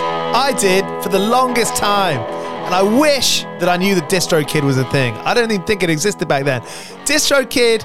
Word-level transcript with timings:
I 0.00 0.54
did 0.58 0.84
for 1.02 1.08
the 1.08 1.18
longest 1.18 1.76
time. 1.76 2.20
And 2.64 2.74
I 2.74 2.82
wish 2.82 3.42
that 3.60 3.68
I 3.68 3.76
knew 3.76 3.94
that 3.94 4.08
DistroKid 4.08 4.62
was 4.62 4.78
a 4.78 4.84
thing. 4.90 5.14
I 5.18 5.34
don't 5.34 5.50
even 5.50 5.66
think 5.66 5.82
it 5.82 5.90
existed 5.90 6.26
back 6.26 6.44
then. 6.44 6.62
DistroKid 7.04 7.84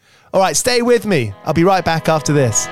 All 0.33 0.39
right, 0.39 0.55
stay 0.55 0.81
with 0.81 1.05
me. 1.05 1.33
I'll 1.43 1.53
be 1.53 1.65
right 1.65 1.83
back 1.83 2.07
after 2.07 2.31
this. 2.31 2.67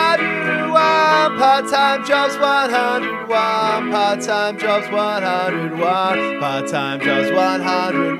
101 0.00 0.76
uh, 0.76 1.38
part-time 1.38 2.04
jobs 2.04 2.34
101 2.36 3.32
uh, 3.32 3.90
part-time 3.90 4.58
jobs 4.58 4.86
101 4.90 5.80
uh, 5.82 6.40
part-time 6.40 7.00
jobs 7.00 7.30
101 7.32 8.18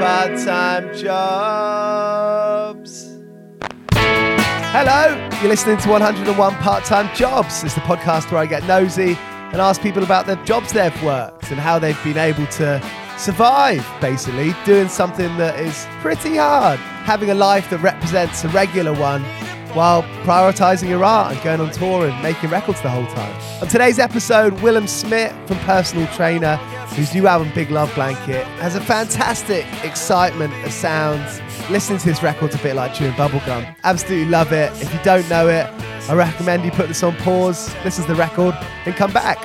part-time 0.00 0.96
jobs 0.96 2.44
Hello, 4.76 5.30
you're 5.40 5.50
listening 5.50 5.76
to 5.78 5.88
101 5.88 6.54
Part-Time 6.56 7.14
Jobs. 7.14 7.62
It's 7.62 7.74
the 7.74 7.80
podcast 7.82 8.32
where 8.32 8.40
I 8.40 8.46
get 8.46 8.64
nosy 8.64 9.16
and 9.20 9.60
ask 9.60 9.80
people 9.80 10.02
about 10.02 10.26
the 10.26 10.34
jobs 10.44 10.72
they've 10.72 11.02
worked 11.04 11.52
and 11.52 11.60
how 11.60 11.78
they've 11.78 12.02
been 12.02 12.18
able 12.18 12.46
to 12.48 12.80
survive, 13.18 13.86
basically, 14.00 14.54
doing 14.64 14.88
something 14.88 15.36
that 15.36 15.58
is 15.58 15.86
pretty 16.00 16.36
hard, 16.36 16.78
having 16.78 17.30
a 17.30 17.34
life 17.34 17.68
that 17.70 17.78
represents 17.78 18.44
a 18.44 18.48
regular 18.48 18.92
one 18.92 19.22
while 19.74 20.04
prioritizing 20.22 20.88
your 20.88 21.04
art 21.04 21.32
and 21.32 21.42
going 21.42 21.60
on 21.60 21.70
tour 21.72 22.06
and 22.06 22.22
making 22.22 22.48
records 22.48 22.80
the 22.82 22.88
whole 22.88 23.06
time. 23.06 23.60
On 23.60 23.68
today's 23.68 23.98
episode, 23.98 24.52
Willem 24.60 24.86
Smit 24.86 25.32
from 25.48 25.58
Personal 25.60 26.06
Trainer, 26.14 26.56
whose 26.94 27.12
new 27.12 27.26
album 27.26 27.50
Big 27.54 27.70
Love 27.70 27.92
Blanket 27.94 28.46
has 28.58 28.76
a 28.76 28.80
fantastic 28.80 29.66
excitement 29.82 30.54
of 30.64 30.72
sounds. 30.72 31.40
Listening 31.70 31.98
to 31.98 32.06
this 32.06 32.22
record's 32.22 32.54
a 32.54 32.58
bit 32.58 32.76
like 32.76 32.94
chewing 32.94 33.12
bubblegum. 33.12 33.74
Absolutely 33.82 34.28
love 34.28 34.52
it. 34.52 34.70
If 34.80 34.92
you 34.92 35.00
don't 35.02 35.28
know 35.28 35.48
it, 35.48 35.66
I 36.08 36.14
recommend 36.14 36.64
you 36.64 36.70
put 36.70 36.88
this 36.88 37.02
on 37.02 37.16
pause, 37.16 37.74
listen 37.84 38.04
to 38.04 38.12
the 38.12 38.18
record, 38.18 38.54
and 38.84 38.94
come 38.94 39.12
back. 39.12 39.38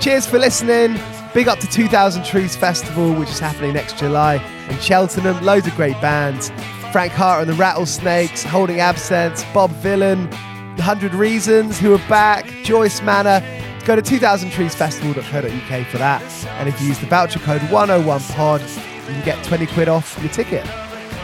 Cheers 0.00 0.26
for 0.26 0.38
listening. 0.38 1.00
Big 1.34 1.48
up 1.48 1.58
to 1.58 1.66
2000 1.66 2.24
Trees 2.24 2.54
Festival, 2.54 3.12
which 3.12 3.28
is 3.28 3.40
happening 3.40 3.74
next 3.74 3.98
July 3.98 4.36
in 4.70 4.78
Cheltenham. 4.78 5.44
Loads 5.44 5.66
of 5.66 5.74
great 5.74 6.00
bands. 6.00 6.50
Frank 6.92 7.12
Carter 7.12 7.42
and 7.42 7.50
the 7.50 7.54
Rattlesnakes, 7.54 8.44
Holding 8.44 8.78
Absence, 8.78 9.44
Bob 9.52 9.72
Vylan, 9.82 10.30
100 10.76 11.12
Reasons, 11.12 11.76
who 11.80 11.92
are 11.92 12.08
back, 12.08 12.46
Joyce 12.62 13.02
Manor. 13.02 13.42
Go 13.84 13.96
to 13.96 14.02
2000treesfestival.co.uk 14.02 15.86
for 15.88 15.98
that. 15.98 16.22
And 16.60 16.68
if 16.68 16.80
you 16.80 16.86
use 16.86 17.00
the 17.00 17.06
voucher 17.06 17.40
code 17.40 17.62
101pod, 17.62 18.60
you 18.60 19.14
can 19.14 19.24
get 19.24 19.44
20 19.44 19.66
quid 19.66 19.88
off 19.88 20.16
your 20.22 20.30
ticket. 20.30 20.64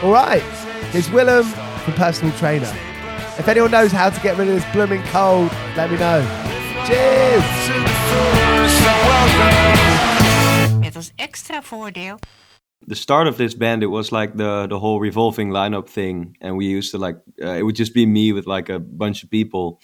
All 0.03 0.11
right, 0.11 0.43
here's 0.91 1.09
Willem 1.09 1.45
from 1.45 1.93
Personal 1.93 2.35
Trainer. 2.37 2.71
If 3.39 3.47
anyone 3.47 3.71
knows 3.71 3.93
how 3.93 4.09
to 4.09 4.21
get 4.21 4.37
rid 4.37 4.49
of 4.49 4.55
this 4.55 4.73
blooming 4.73 5.03
cold, 5.03 5.53
let 5.77 5.89
me 5.89 5.97
know. 5.97 6.40
Cheers! 6.85 7.69
Met 10.79 10.95
als 10.95 11.11
extra 11.15 11.61
voordeel. 11.63 12.15
the 12.87 12.95
start 12.95 13.27
of 13.27 13.35
this 13.37 13.53
band 13.55 13.83
it 13.83 13.87
was 13.89 14.11
like 14.11 14.35
the 14.37 14.65
the 14.67 14.79
whole 14.79 14.99
revolving 14.99 15.51
lineup 15.51 15.87
thing 15.87 16.35
and 16.41 16.57
we 16.57 16.65
used 16.65 16.91
to 16.91 16.97
like 16.97 17.17
uh, 17.41 17.55
it 17.57 17.63
would 17.63 17.75
just 17.75 17.93
be 17.93 18.05
me 18.05 18.33
with 18.33 18.47
like 18.47 18.69
a 18.73 18.79
bunch 18.79 19.23
of 19.23 19.29
people 19.29 19.79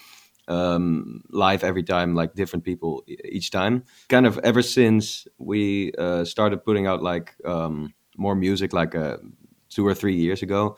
um 0.47 1.21
live 1.29 1.63
every 1.63 1.83
time 1.83 2.15
like 2.15 2.33
different 2.33 2.63
people 2.65 3.03
each 3.25 3.51
time 3.51 3.83
kind 4.07 4.25
of 4.25 4.39
ever 4.43 4.61
since 4.63 5.27
we 5.37 5.91
uh 5.99 6.25
started 6.25 6.63
putting 6.63 6.87
out 6.87 7.03
like 7.03 7.35
um 7.45 7.93
more 8.17 8.35
music 8.35 8.73
like 8.73 8.95
uh 8.95 9.17
two 9.69 9.85
or 9.85 9.93
three 9.93 10.15
years 10.15 10.41
ago 10.41 10.75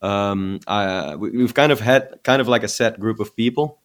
um 0.00 0.58
I, 0.66 1.14
we've 1.16 1.54
kind 1.54 1.70
of 1.72 1.80
had 1.80 2.08
kind 2.24 2.40
of 2.40 2.48
like 2.48 2.64
a 2.64 2.68
set 2.68 2.98
group 2.98 3.20
of 3.20 3.36
people 3.36 3.81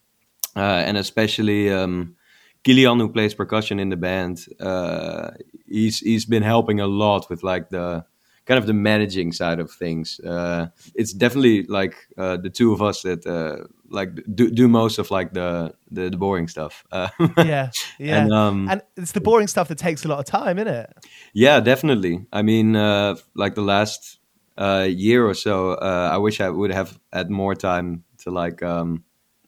uh 0.57 0.83
and 0.87 0.97
especially 0.97 1.71
um 1.71 2.15
Kilian, 2.63 2.99
who 2.99 3.09
plays 3.09 3.33
percussion 3.33 3.79
in 3.79 3.89
the 3.89 3.95
band, 3.95 4.45
uh, 4.59 5.31
he's 5.67 5.99
he's 5.99 6.25
been 6.25 6.43
helping 6.43 6.81
a 6.81 6.87
lot 6.87 7.29
with 7.29 7.41
like 7.43 7.69
the 7.69 8.05
kind 8.45 8.57
of 8.57 8.65
the 8.65 8.73
managing 8.73 9.31
side 9.31 9.59
of 9.59 9.71
things. 9.71 10.19
Uh, 10.19 10.67
it's 10.95 11.13
definitely 11.13 11.63
like 11.63 11.95
uh, 12.17 12.37
the 12.37 12.49
two 12.49 12.73
of 12.73 12.81
us 12.81 13.03
that 13.03 13.25
uh, 13.25 13.67
like 13.89 14.09
do, 14.33 14.49
do 14.49 14.67
most 14.67 14.99
of 14.99 15.11
like 15.11 15.33
the 15.33 15.73
the, 15.91 16.09
the 16.09 16.17
boring 16.17 16.47
stuff. 16.49 16.83
Uh, 16.91 17.09
Yeah, 17.37 17.71
yeah. 17.99 18.23
And, 18.23 18.33
um, 18.33 18.69
and 18.69 18.81
it's 18.97 19.13
the 19.13 19.21
boring 19.21 19.47
stuff 19.47 19.67
that 19.67 19.77
takes 19.77 20.05
a 20.05 20.07
lot 20.07 20.19
of 20.19 20.25
time, 20.25 20.57
isn't 20.59 20.73
it? 20.73 20.93
yeah, 21.33 21.59
definitely. 21.61 22.25
I 22.33 22.41
mean, 22.41 22.75
uh, 22.75 23.15
like 23.35 23.55
the 23.55 23.61
last 23.61 24.19
uh, 24.57 24.87
year 24.89 25.25
or 25.25 25.33
so, 25.35 25.71
uh, 25.71 26.09
I 26.11 26.17
wish 26.17 26.41
I 26.41 26.49
would 26.49 26.71
have 26.71 26.99
had 27.13 27.29
more 27.29 27.55
time 27.55 28.03
to 28.23 28.31
like 28.31 28.63
um, 28.63 29.03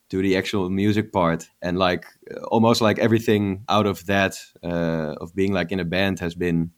do 0.09 0.21
the 0.21 0.35
actual 0.35 0.69
music 0.69 1.11
part 1.13 1.49
and 1.61 1.77
like 1.77 2.05
almost 2.47 2.81
like 2.81 2.99
everything 2.99 3.63
out 3.69 3.85
of 3.85 4.05
that 4.07 4.37
uh, 4.63 5.15
of 5.21 5.33
being 5.35 5.53
like 5.53 5.71
in 5.71 5.79
a 5.79 5.85
band 5.85 6.19
has 6.19 6.35
been 6.35 6.71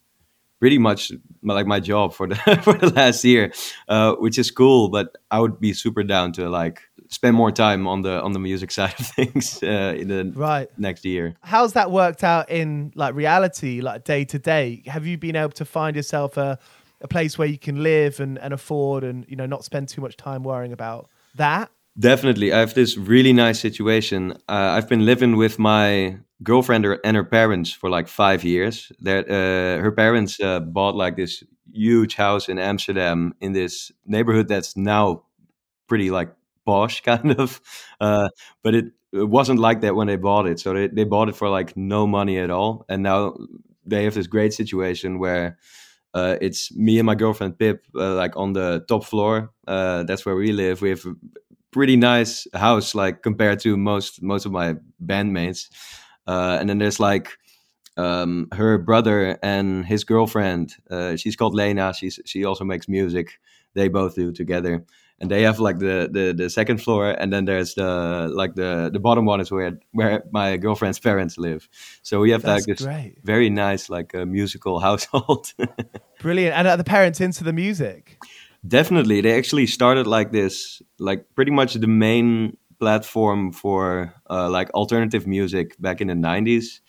pretty 0.61 0.77
much 0.77 1.11
like 1.41 1.65
my 1.65 1.79
job 1.79 2.13
for 2.13 2.27
the 2.27 2.35
for 2.63 2.73
the 2.73 2.89
last 2.91 3.25
year, 3.25 3.51
uh, 3.89 4.13
which 4.15 4.37
is 4.37 4.51
cool. 4.51 4.89
But 4.89 5.17
I 5.29 5.39
would 5.39 5.59
be 5.59 5.73
super 5.73 6.03
down 6.03 6.31
to 6.33 6.49
like 6.49 6.81
spend 7.09 7.35
more 7.35 7.51
time 7.51 7.87
on 7.87 8.03
the 8.03 8.21
on 8.21 8.31
the 8.31 8.39
music 8.39 8.71
side 8.79 8.97
of 8.97 9.07
things 9.07 9.61
uh, 9.63 9.95
in 9.97 10.07
the 10.07 10.31
right 10.35 10.69
next 10.77 11.03
year. 11.03 11.35
How's 11.41 11.73
that 11.73 11.91
worked 11.91 12.23
out 12.23 12.49
in 12.49 12.93
like 12.95 13.15
reality, 13.15 13.81
like 13.81 14.05
day 14.05 14.23
to 14.25 14.39
day? 14.39 14.83
Have 14.85 15.05
you 15.05 15.17
been 15.17 15.35
able 15.35 15.51
to 15.53 15.65
find 15.65 15.95
yourself 15.97 16.37
a 16.37 16.57
a 17.01 17.07
place 17.07 17.35
where 17.35 17.47
you 17.47 17.57
can 17.57 17.81
live 17.81 18.19
and, 18.19 18.37
and 18.37 18.53
afford 18.53 19.03
and 19.03 19.25
you 19.27 19.35
know 19.35 19.47
not 19.47 19.65
spend 19.65 19.89
too 19.89 20.01
much 20.01 20.15
time 20.15 20.43
worrying 20.43 20.71
about 20.71 21.09
that? 21.35 21.71
Definitely, 21.99 22.53
I 22.53 22.59
have 22.59 22.73
this 22.73 22.95
really 22.97 23.33
nice 23.33 23.59
situation. 23.59 24.31
Uh, 24.47 24.75
I've 24.77 24.87
been 24.87 25.05
living 25.05 25.35
with 25.35 25.59
my 25.59 26.17
girlfriend 26.41 26.85
and 27.03 27.17
her 27.17 27.23
parents 27.25 27.71
for 27.73 27.89
like 27.89 28.07
five 28.07 28.43
years. 28.45 28.91
That 29.01 29.29
uh, 29.29 29.81
her 29.81 29.91
parents 29.91 30.39
uh, 30.39 30.61
bought 30.61 30.95
like 30.95 31.17
this 31.17 31.43
huge 31.73 32.15
house 32.15 32.47
in 32.47 32.57
Amsterdam 32.59 33.33
in 33.41 33.51
this 33.51 33.91
neighborhood 34.05 34.47
that's 34.47 34.77
now 34.77 35.23
pretty 35.87 36.11
like 36.11 36.33
posh 36.65 37.01
kind 37.05 37.31
of, 37.39 37.61
uh, 38.01 38.29
but 38.63 38.75
it, 38.75 38.85
it, 39.13 39.29
wasn't 39.29 39.59
like 39.59 39.81
that 39.81 39.95
when 39.95 40.07
they 40.07 40.17
bought 40.17 40.47
it. 40.47 40.59
So 40.59 40.73
they 40.73 40.87
they 40.87 41.05
bought 41.05 41.29
it 41.29 41.35
for 41.35 41.49
like 41.49 41.77
no 41.77 42.07
money 42.07 42.39
at 42.39 42.51
all, 42.51 42.85
and 42.89 43.03
now 43.03 43.35
they 43.85 44.05
have 44.05 44.15
this 44.15 44.27
great 44.27 44.53
situation 44.53 45.19
where. 45.19 45.57
Uh, 46.15 46.37
it's 46.41 46.75
me 46.75 46.99
and 46.99 47.05
my 47.05 47.15
girlfriend 47.15 47.59
Pip, 47.59 47.85
uh, 47.95 48.15
like 48.15 48.37
on 48.37 48.53
the 48.53 48.83
top 48.87 49.03
floor. 49.05 49.51
Uh, 49.67 50.03
that's 50.03 50.25
where 50.25 50.35
we 50.35 50.51
live. 50.53 50.81
We 50.81 50.89
have 50.89 51.05
pretty 51.71 51.95
nice 51.95 52.47
house 52.53 52.93
like 52.93 53.23
compared 53.23 53.59
to 53.61 53.77
most 53.77 54.21
most 54.21 54.45
of 54.45 54.51
my 54.51 54.75
bandmates. 55.03 55.69
Uh, 56.27 56.57
and 56.59 56.69
then 56.69 56.77
there's 56.77 56.99
like 56.99 57.29
um, 57.97 58.47
her 58.53 58.77
brother 58.77 59.37
and 59.43 59.85
his 59.85 60.03
girlfriend. 60.03 60.73
Uh, 60.89 61.15
she's 61.15 61.35
called 61.35 61.55
lena. 61.55 61.93
She's 61.93 62.19
she 62.25 62.45
also 62.45 62.63
makes 62.63 62.87
music. 62.87 63.39
They 63.73 63.87
both 63.87 64.15
do 64.15 64.31
together. 64.31 64.85
And 65.19 65.29
they 65.29 65.43
have 65.43 65.59
like 65.59 65.77
the, 65.77 66.09
the 66.11 66.33
the 66.35 66.49
second 66.49 66.81
floor 66.81 67.11
and 67.11 67.31
then 67.31 67.45
there's 67.45 67.75
the 67.75 68.27
like 68.33 68.55
the 68.55 68.89
the 68.91 68.99
bottom 68.99 69.25
one 69.25 69.39
is 69.39 69.51
where 69.51 69.79
where 69.91 70.23
my 70.31 70.57
girlfriend's 70.57 70.99
parents 70.99 71.37
live. 71.37 71.69
So 72.01 72.19
we 72.19 72.31
have 72.31 72.41
That's 72.41 72.67
like 72.67 72.77
this 72.77 72.85
great. 72.85 73.17
very 73.23 73.49
nice 73.51 73.87
like 73.87 74.15
uh, 74.15 74.25
musical 74.25 74.79
household. 74.87 75.53
Brilliant. 76.19 76.55
And 76.55 76.67
are 76.67 76.77
the 76.77 76.83
parents 76.83 77.21
into 77.21 77.43
the 77.43 77.53
music? 77.53 78.17
Definitely, 78.67 79.21
they 79.21 79.37
actually 79.37 79.67
started 79.67 80.05
like 80.05 80.31
this, 80.31 80.81
like 80.99 81.25
pretty 81.35 81.51
much 81.51 81.73
the 81.73 81.87
main 81.87 82.57
platform 82.79 83.51
for 83.51 84.13
uh, 84.29 84.49
like 84.49 84.69
alternative 84.71 85.25
music 85.25 85.75
back 85.81 86.01
in 86.01 86.07
the 86.07 86.13
'90s. 86.13 86.79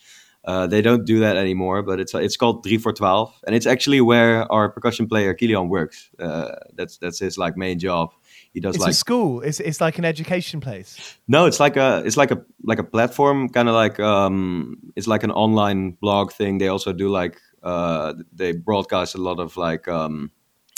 Uh, 0.45 0.67
they 0.67 0.83
don't 0.83 1.05
do 1.05 1.21
that 1.21 1.37
anymore, 1.37 1.83
but 1.83 2.01
it's 2.01 2.15
it's 2.15 2.37
called 2.37 2.65
3 2.65 2.79
for 2.79 2.93
12, 2.93 3.33
and 3.47 3.55
it's 3.55 3.67
actually 3.67 4.01
where 4.01 4.51
our 4.51 4.69
percussion 4.69 5.07
player 5.07 5.35
Kilian 5.35 5.69
works. 5.69 6.11
Uh, 6.19 6.57
that's 6.75 6.99
that's 6.99 7.21
his 7.21 7.39
like 7.39 7.57
main 7.57 7.79
job. 7.79 8.11
He 8.53 8.61
does 8.61 8.75
It's 8.75 8.83
like 8.83 8.91
a 8.91 8.95
school. 8.95 9.41
It's 9.41 9.61
it's 9.61 9.81
like 9.81 9.99
an 9.99 10.05
education 10.05 10.61
place. 10.61 11.17
no, 11.29 11.47
it's 11.47 11.61
like 11.61 11.77
a 11.77 12.03
it's 12.05 12.17
like 12.17 12.33
a 12.33 12.43
like 12.65 12.81
a 12.81 12.85
platform, 12.85 13.49
kind 13.49 13.69
of 13.69 13.75
like 13.75 14.01
um, 14.01 14.79
it's 14.97 15.07
like 15.07 15.23
an 15.23 15.31
online 15.31 15.93
blog 15.93 16.33
thing. 16.33 16.59
They 16.59 16.69
also 16.69 16.93
do 16.93 17.09
like 17.09 17.39
uh, 17.63 18.15
they 18.33 18.53
broadcast 18.53 19.15
a 19.15 19.19
lot 19.19 19.39
of 19.39 19.57
like 19.57 19.87
um, 19.87 20.33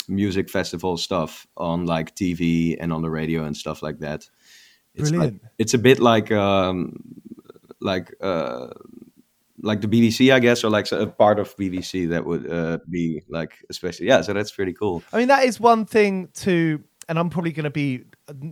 music 0.09 0.49
festival 0.49 0.97
stuff 0.97 1.47
on 1.57 1.85
like 1.85 2.15
TV 2.15 2.77
and 2.79 2.91
on 2.93 3.01
the 3.01 3.09
radio 3.09 3.43
and 3.43 3.55
stuff 3.55 3.81
like 3.81 3.99
that. 3.99 4.27
It's 4.95 5.11
like, 5.11 5.33
it's 5.57 5.73
a 5.73 5.77
bit 5.77 5.99
like 5.99 6.31
um, 6.31 6.97
like 7.81 8.13
uh, 8.21 8.67
like 9.61 9.81
the 9.81 9.87
BBC, 9.87 10.33
I 10.33 10.39
guess, 10.39 10.63
or 10.63 10.69
like 10.69 10.91
a 10.91 11.07
part 11.07 11.39
of 11.39 11.55
BBC 11.57 12.09
that 12.09 12.25
would 12.25 12.49
uh, 12.49 12.79
be 12.89 13.23
like 13.29 13.57
especially 13.69 14.07
yeah. 14.07 14.21
So 14.21 14.33
that's 14.33 14.51
pretty 14.51 14.73
cool. 14.73 15.03
I 15.11 15.17
mean, 15.17 15.27
that 15.27 15.43
is 15.43 15.59
one 15.59 15.85
thing 15.85 16.29
to, 16.35 16.81
and 17.09 17.19
I'm 17.19 17.29
probably 17.29 17.51
going 17.51 17.65
to 17.65 17.69
be 17.69 18.03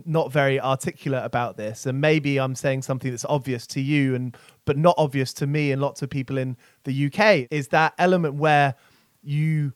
not 0.04 0.32
very 0.32 0.60
articulate 0.60 1.24
about 1.24 1.56
this, 1.56 1.86
and 1.86 2.00
maybe 2.00 2.38
I'm 2.38 2.54
saying 2.54 2.82
something 2.82 3.10
that's 3.10 3.24
obvious 3.24 3.66
to 3.68 3.80
you 3.80 4.14
and 4.14 4.36
but 4.64 4.76
not 4.76 4.94
obvious 4.98 5.32
to 5.34 5.46
me 5.46 5.72
and 5.72 5.80
lots 5.80 6.02
of 6.02 6.10
people 6.10 6.36
in 6.36 6.56
the 6.84 7.06
UK. 7.06 7.48
Is 7.50 7.68
that 7.68 7.94
element 7.98 8.34
where 8.34 8.74
you 9.22 9.72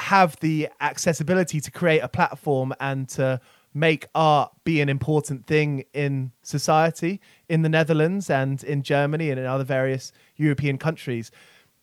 have 0.00 0.38
the 0.40 0.68
accessibility 0.80 1.60
to 1.60 1.70
create 1.70 2.00
a 2.00 2.08
platform 2.08 2.72
and 2.80 3.08
to 3.10 3.40
make 3.72 4.06
art 4.14 4.52
be 4.64 4.80
an 4.80 4.88
important 4.88 5.46
thing 5.46 5.84
in 5.94 6.32
society 6.42 7.20
in 7.48 7.62
the 7.62 7.68
Netherlands 7.68 8.28
and 8.28 8.64
in 8.64 8.82
Germany 8.82 9.30
and 9.30 9.38
in 9.38 9.46
other 9.46 9.64
various 9.64 10.12
European 10.36 10.76
countries. 10.76 11.30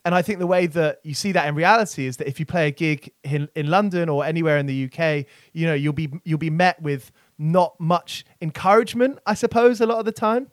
And 0.03 0.15
I 0.15 0.21
think 0.21 0.39
the 0.39 0.47
way 0.47 0.67
that 0.67 0.99
you 1.03 1.13
see 1.13 1.31
that 1.33 1.47
in 1.47 1.55
reality 1.55 2.05
is 2.05 2.17
that 2.17 2.27
if 2.27 2.39
you 2.39 2.45
play 2.45 2.67
a 2.67 2.71
gig 2.71 3.11
in, 3.23 3.49
in 3.55 3.67
London 3.67 4.09
or 4.09 4.25
anywhere 4.25 4.57
in 4.57 4.65
the 4.65 4.85
UK, 4.85 5.25
you 5.53 5.65
know, 5.65 5.73
you'll 5.73 5.93
be 5.93 6.09
you'll 6.23 6.37
be 6.37 6.49
met 6.49 6.81
with 6.81 7.11
not 7.39 7.79
much 7.79 8.25
encouragement, 8.41 9.19
I 9.25 9.33
suppose, 9.35 9.79
a 9.79 9.85
lot 9.85 9.99
of 9.99 10.05
the 10.05 10.11
time. 10.11 10.47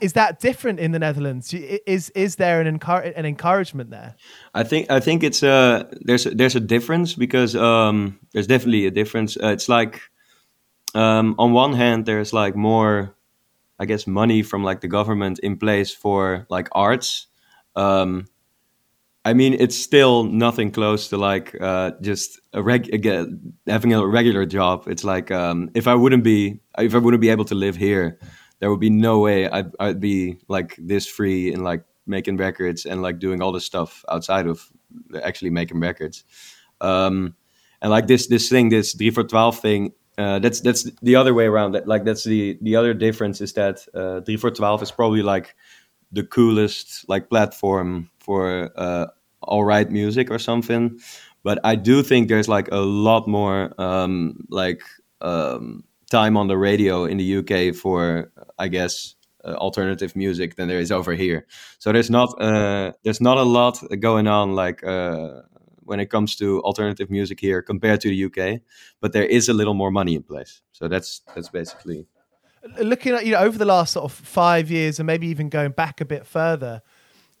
Is 0.00 0.12
that 0.12 0.40
different 0.40 0.78
in 0.78 0.92
the 0.92 0.98
Netherlands? 0.98 1.52
Is 1.52 2.10
is 2.10 2.36
there 2.36 2.60
an 2.60 2.78
encour- 2.78 3.12
an 3.16 3.26
encouragement 3.26 3.90
there? 3.90 4.14
I 4.54 4.62
think 4.62 4.90
I 4.90 5.00
think 5.00 5.22
it's 5.22 5.42
a 5.42 5.88
there's 6.02 6.26
a, 6.26 6.30
there's 6.30 6.56
a 6.56 6.60
difference 6.60 7.14
because 7.14 7.56
um, 7.56 8.18
there's 8.32 8.46
definitely 8.46 8.86
a 8.86 8.90
difference. 8.90 9.36
Uh, 9.36 9.48
it's 9.48 9.68
like 9.68 10.00
um, 10.94 11.34
on 11.38 11.52
one 11.52 11.72
hand 11.72 12.06
there's 12.06 12.32
like 12.32 12.54
more, 12.54 13.14
I 13.78 13.86
guess, 13.86 14.06
money 14.06 14.42
from 14.42 14.62
like 14.62 14.80
the 14.80 14.88
government 14.88 15.38
in 15.40 15.56
place 15.56 15.92
for 15.92 16.46
like 16.48 16.68
arts. 16.72 17.26
Um, 17.74 18.26
I 19.24 19.34
mean, 19.34 19.54
it's 19.54 19.76
still 19.76 20.24
nothing 20.24 20.72
close 20.72 21.08
to 21.08 21.16
like 21.16 21.54
uh, 21.60 21.92
just 22.00 22.40
a 22.52 22.62
reg- 22.62 22.92
again, 22.92 23.54
having 23.66 23.92
a 23.94 24.04
regular 24.04 24.44
job. 24.46 24.88
It's 24.88 25.04
like 25.04 25.30
um, 25.30 25.70
if 25.74 25.86
I 25.86 25.94
wouldn't 25.94 26.24
be 26.24 26.60
if 26.78 26.94
I 26.94 26.98
wouldn't 26.98 27.20
be 27.20 27.28
able 27.28 27.44
to 27.46 27.54
live 27.54 27.76
here, 27.76 28.18
there 28.58 28.70
would 28.70 28.80
be 28.80 28.90
no 28.90 29.20
way 29.20 29.48
I'd, 29.48 29.70
I'd 29.78 30.00
be 30.00 30.38
like 30.48 30.76
this 30.78 31.06
free 31.06 31.52
and 31.52 31.62
like 31.62 31.84
making 32.06 32.36
records 32.36 32.84
and 32.84 33.00
like 33.00 33.20
doing 33.20 33.40
all 33.40 33.52
the 33.52 33.60
stuff 33.60 34.04
outside 34.08 34.46
of 34.48 34.68
actually 35.22 35.50
making 35.50 35.78
records. 35.78 36.24
Um, 36.80 37.36
and 37.80 37.90
like 37.92 38.08
this 38.08 38.26
this 38.26 38.48
thing, 38.48 38.70
this 38.70 38.92
three 38.92 39.10
for 39.10 39.22
twelve 39.22 39.58
thing, 39.60 39.92
uh, 40.18 40.40
that's 40.40 40.60
that's 40.60 40.90
the 41.00 41.14
other 41.14 41.32
way 41.32 41.46
around. 41.46 41.72
That 41.72 41.86
like 41.86 42.04
that's 42.04 42.24
the 42.24 42.58
the 42.60 42.74
other 42.74 42.92
difference 42.92 43.40
is 43.40 43.52
that 43.52 43.86
uh, 43.94 44.20
three 44.22 44.36
for 44.36 44.50
twelve 44.50 44.82
is 44.82 44.90
probably 44.90 45.22
like 45.22 45.54
the 46.10 46.24
coolest 46.24 47.08
like 47.08 47.30
platform 47.30 48.10
for 48.22 48.70
uh, 48.76 49.06
all 49.42 49.64
right 49.64 49.90
music 49.90 50.30
or 50.30 50.38
something. 50.38 50.98
But 51.42 51.58
I 51.64 51.74
do 51.74 52.02
think 52.02 52.28
there's 52.28 52.48
like 52.48 52.68
a 52.70 52.80
lot 52.80 53.26
more 53.26 53.72
um, 53.78 54.46
like 54.48 54.82
um, 55.20 55.84
time 56.10 56.36
on 56.36 56.48
the 56.48 56.56
radio 56.56 57.04
in 57.04 57.18
the 57.18 57.38
UK 57.38 57.74
for 57.74 58.30
I 58.58 58.68
guess 58.68 59.14
uh, 59.44 59.54
alternative 59.54 60.14
music 60.14 60.56
than 60.56 60.68
there 60.68 60.78
is 60.78 60.92
over 60.92 61.14
here. 61.14 61.46
So 61.78 61.92
there's 61.92 62.10
not 62.10 62.40
uh, 62.40 62.92
there's 63.02 63.20
not 63.20 63.38
a 63.38 63.42
lot 63.42 63.82
going 63.98 64.28
on 64.28 64.54
like 64.54 64.84
uh, 64.84 65.42
when 65.84 65.98
it 65.98 66.10
comes 66.10 66.36
to 66.36 66.62
alternative 66.62 67.10
music 67.10 67.40
here 67.40 67.60
compared 67.60 68.00
to 68.02 68.08
the 68.08 68.24
UK. 68.26 68.60
But 69.00 69.12
there 69.12 69.26
is 69.26 69.48
a 69.48 69.52
little 69.52 69.74
more 69.74 69.90
money 69.90 70.14
in 70.14 70.22
place. 70.22 70.62
So 70.70 70.86
that's 70.86 71.22
that's 71.34 71.48
basically 71.48 72.06
looking 72.78 73.14
at 73.14 73.26
you 73.26 73.32
know 73.32 73.38
over 73.38 73.58
the 73.58 73.64
last 73.64 73.92
sort 73.92 74.04
of 74.04 74.12
five 74.12 74.70
years 74.70 75.00
and 75.00 75.06
maybe 75.06 75.26
even 75.26 75.48
going 75.48 75.72
back 75.72 76.00
a 76.00 76.04
bit 76.04 76.24
further 76.26 76.82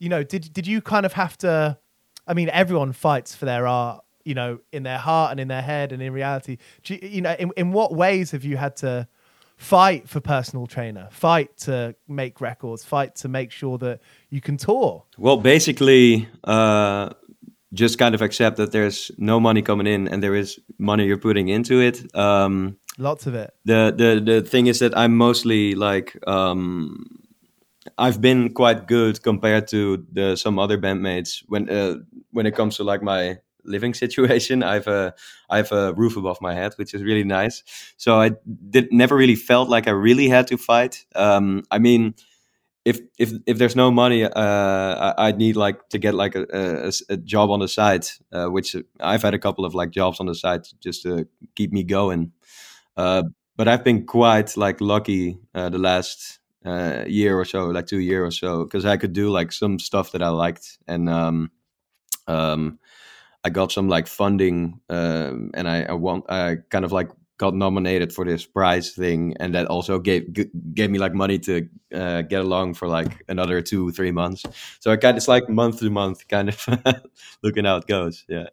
you 0.02 0.08
know 0.08 0.22
did 0.22 0.52
did 0.52 0.66
you 0.66 0.80
kind 0.80 1.06
of 1.06 1.12
have 1.12 1.38
to 1.38 1.78
i 2.26 2.34
mean 2.34 2.48
everyone 2.50 2.92
fights 2.92 3.34
for 3.34 3.44
their 3.44 3.66
art 3.66 4.02
you 4.24 4.34
know 4.34 4.58
in 4.72 4.82
their 4.82 4.98
heart 4.98 5.30
and 5.30 5.40
in 5.40 5.48
their 5.48 5.62
head 5.62 5.92
and 5.92 6.02
in 6.02 6.12
reality. 6.12 6.58
Do 6.82 6.94
you, 6.94 7.08
you 7.08 7.20
know 7.20 7.34
in, 7.38 7.52
in 7.56 7.72
what 7.72 7.94
ways 7.94 8.30
have 8.32 8.44
you 8.44 8.56
had 8.56 8.76
to 8.78 9.08
fight 9.56 10.08
for 10.08 10.20
personal 10.20 10.66
trainer 10.66 11.08
fight 11.12 11.56
to 11.56 11.94
make 12.08 12.40
records 12.40 12.84
fight 12.84 13.14
to 13.16 13.28
make 13.28 13.50
sure 13.50 13.78
that 13.78 14.00
you 14.30 14.40
can 14.40 14.56
tour? 14.56 15.04
Well, 15.18 15.36
basically, 15.36 16.28
uh, 16.44 17.10
just 17.72 17.98
kind 17.98 18.14
of 18.14 18.22
accept 18.22 18.56
that 18.56 18.72
there's 18.72 19.10
no 19.18 19.40
money 19.40 19.62
coming 19.62 19.86
in 19.86 20.08
and 20.08 20.22
there 20.22 20.34
is 20.34 20.60
money 20.78 21.06
you're 21.06 21.16
putting 21.16 21.48
into 21.48 21.80
it. 21.80 22.14
Um, 22.14 22.76
lots 22.98 23.26
of 23.26 23.34
it. 23.34 23.54
the 23.64 23.94
the 23.96 24.20
the 24.32 24.42
thing 24.42 24.66
is 24.66 24.78
that 24.80 24.96
I'm 24.96 25.16
mostly 25.16 25.74
like 25.74 26.16
um, 26.26 27.11
I've 27.98 28.20
been 28.20 28.52
quite 28.52 28.86
good 28.86 29.22
compared 29.22 29.68
to 29.68 30.06
the 30.12 30.36
some 30.36 30.58
other 30.58 30.78
bandmates 30.78 31.42
when 31.48 31.68
uh, 31.68 31.96
when 32.30 32.46
it 32.46 32.54
comes 32.54 32.76
to 32.76 32.84
like 32.84 33.02
my 33.02 33.38
living 33.64 33.94
situation. 34.02 34.62
I've 34.62 34.86
a 34.86 35.14
I 35.50 35.56
have 35.58 35.72
a 35.72 35.92
roof 35.94 36.16
above 36.16 36.40
my 36.40 36.54
head, 36.54 36.74
which 36.76 36.94
is 36.94 37.02
really 37.02 37.24
nice. 37.24 37.62
So 37.96 38.20
I 38.20 38.32
did 38.70 38.92
never 38.92 39.16
really 39.16 39.36
felt 39.36 39.68
like 39.68 39.88
I 39.88 39.92
really 39.92 40.28
had 40.28 40.46
to 40.48 40.56
fight. 40.56 41.04
Um, 41.14 41.64
I 41.70 41.78
mean, 41.78 42.14
if 42.84 43.00
if 43.18 43.32
if 43.46 43.58
there's 43.58 43.76
no 43.76 43.90
money, 43.90 44.24
uh, 44.24 45.14
I, 45.18 45.28
would 45.28 45.38
need 45.38 45.56
like 45.56 45.88
to 45.90 45.98
get 45.98 46.14
like 46.14 46.34
a, 46.34 46.46
a, 46.52 46.92
a 47.10 47.16
job 47.16 47.50
on 47.50 47.60
the 47.60 47.68
side, 47.68 48.06
uh, 48.32 48.46
which 48.46 48.76
I've 49.00 49.22
had 49.22 49.34
a 49.34 49.38
couple 49.38 49.64
of 49.64 49.74
like 49.74 49.90
jobs 49.90 50.20
on 50.20 50.26
the 50.26 50.34
side 50.34 50.62
just 50.80 51.02
to 51.02 51.26
keep 51.54 51.72
me 51.72 51.84
going. 51.84 52.32
Uh, 52.96 53.24
but 53.56 53.68
I've 53.68 53.84
been 53.84 54.06
quite 54.06 54.56
like 54.56 54.80
lucky 54.80 55.38
uh, 55.54 55.68
the 55.68 55.78
last 55.78 56.40
uh, 56.64 57.04
year 57.06 57.38
or 57.38 57.44
so, 57.44 57.66
like 57.66 57.86
two 57.86 58.00
year 58.00 58.24
or 58.24 58.30
so, 58.30 58.64
because 58.64 58.84
I 58.84 58.96
could 58.96 59.12
do 59.12 59.30
like 59.30 59.52
some 59.52 59.78
stuff 59.78 60.12
that 60.12 60.22
I 60.22 60.28
liked, 60.28 60.78
and 60.86 61.08
um, 61.08 61.50
um, 62.26 62.78
I 63.44 63.50
got 63.50 63.72
some 63.72 63.88
like 63.88 64.06
funding, 64.06 64.80
um, 64.88 65.50
and 65.54 65.68
I, 65.68 65.82
I 65.82 65.92
want 65.92 66.30
I 66.30 66.56
kind 66.70 66.84
of 66.84 66.92
like 66.92 67.10
got 67.38 67.54
nominated 67.54 68.12
for 68.12 68.24
this 68.24 68.46
prize 68.46 68.92
thing, 68.92 69.34
and 69.40 69.54
that 69.54 69.66
also 69.66 69.98
gave 69.98 70.32
g- 70.32 70.50
gave 70.74 70.90
me 70.90 70.98
like 70.98 71.14
money 71.14 71.38
to 71.40 71.68
uh, 71.92 72.22
get 72.22 72.40
along 72.40 72.74
for 72.74 72.86
like 72.86 73.24
another 73.28 73.60
two 73.60 73.90
three 73.90 74.12
months. 74.12 74.44
So 74.78 74.92
I 74.92 74.96
kind 74.96 75.16
of 75.16 75.16
it's 75.16 75.28
like 75.28 75.48
month 75.48 75.80
to 75.80 75.90
month, 75.90 76.28
kind 76.28 76.50
of 76.50 76.66
looking 77.42 77.64
how 77.64 77.78
it 77.78 77.86
goes. 77.86 78.24
Yeah. 78.28 78.46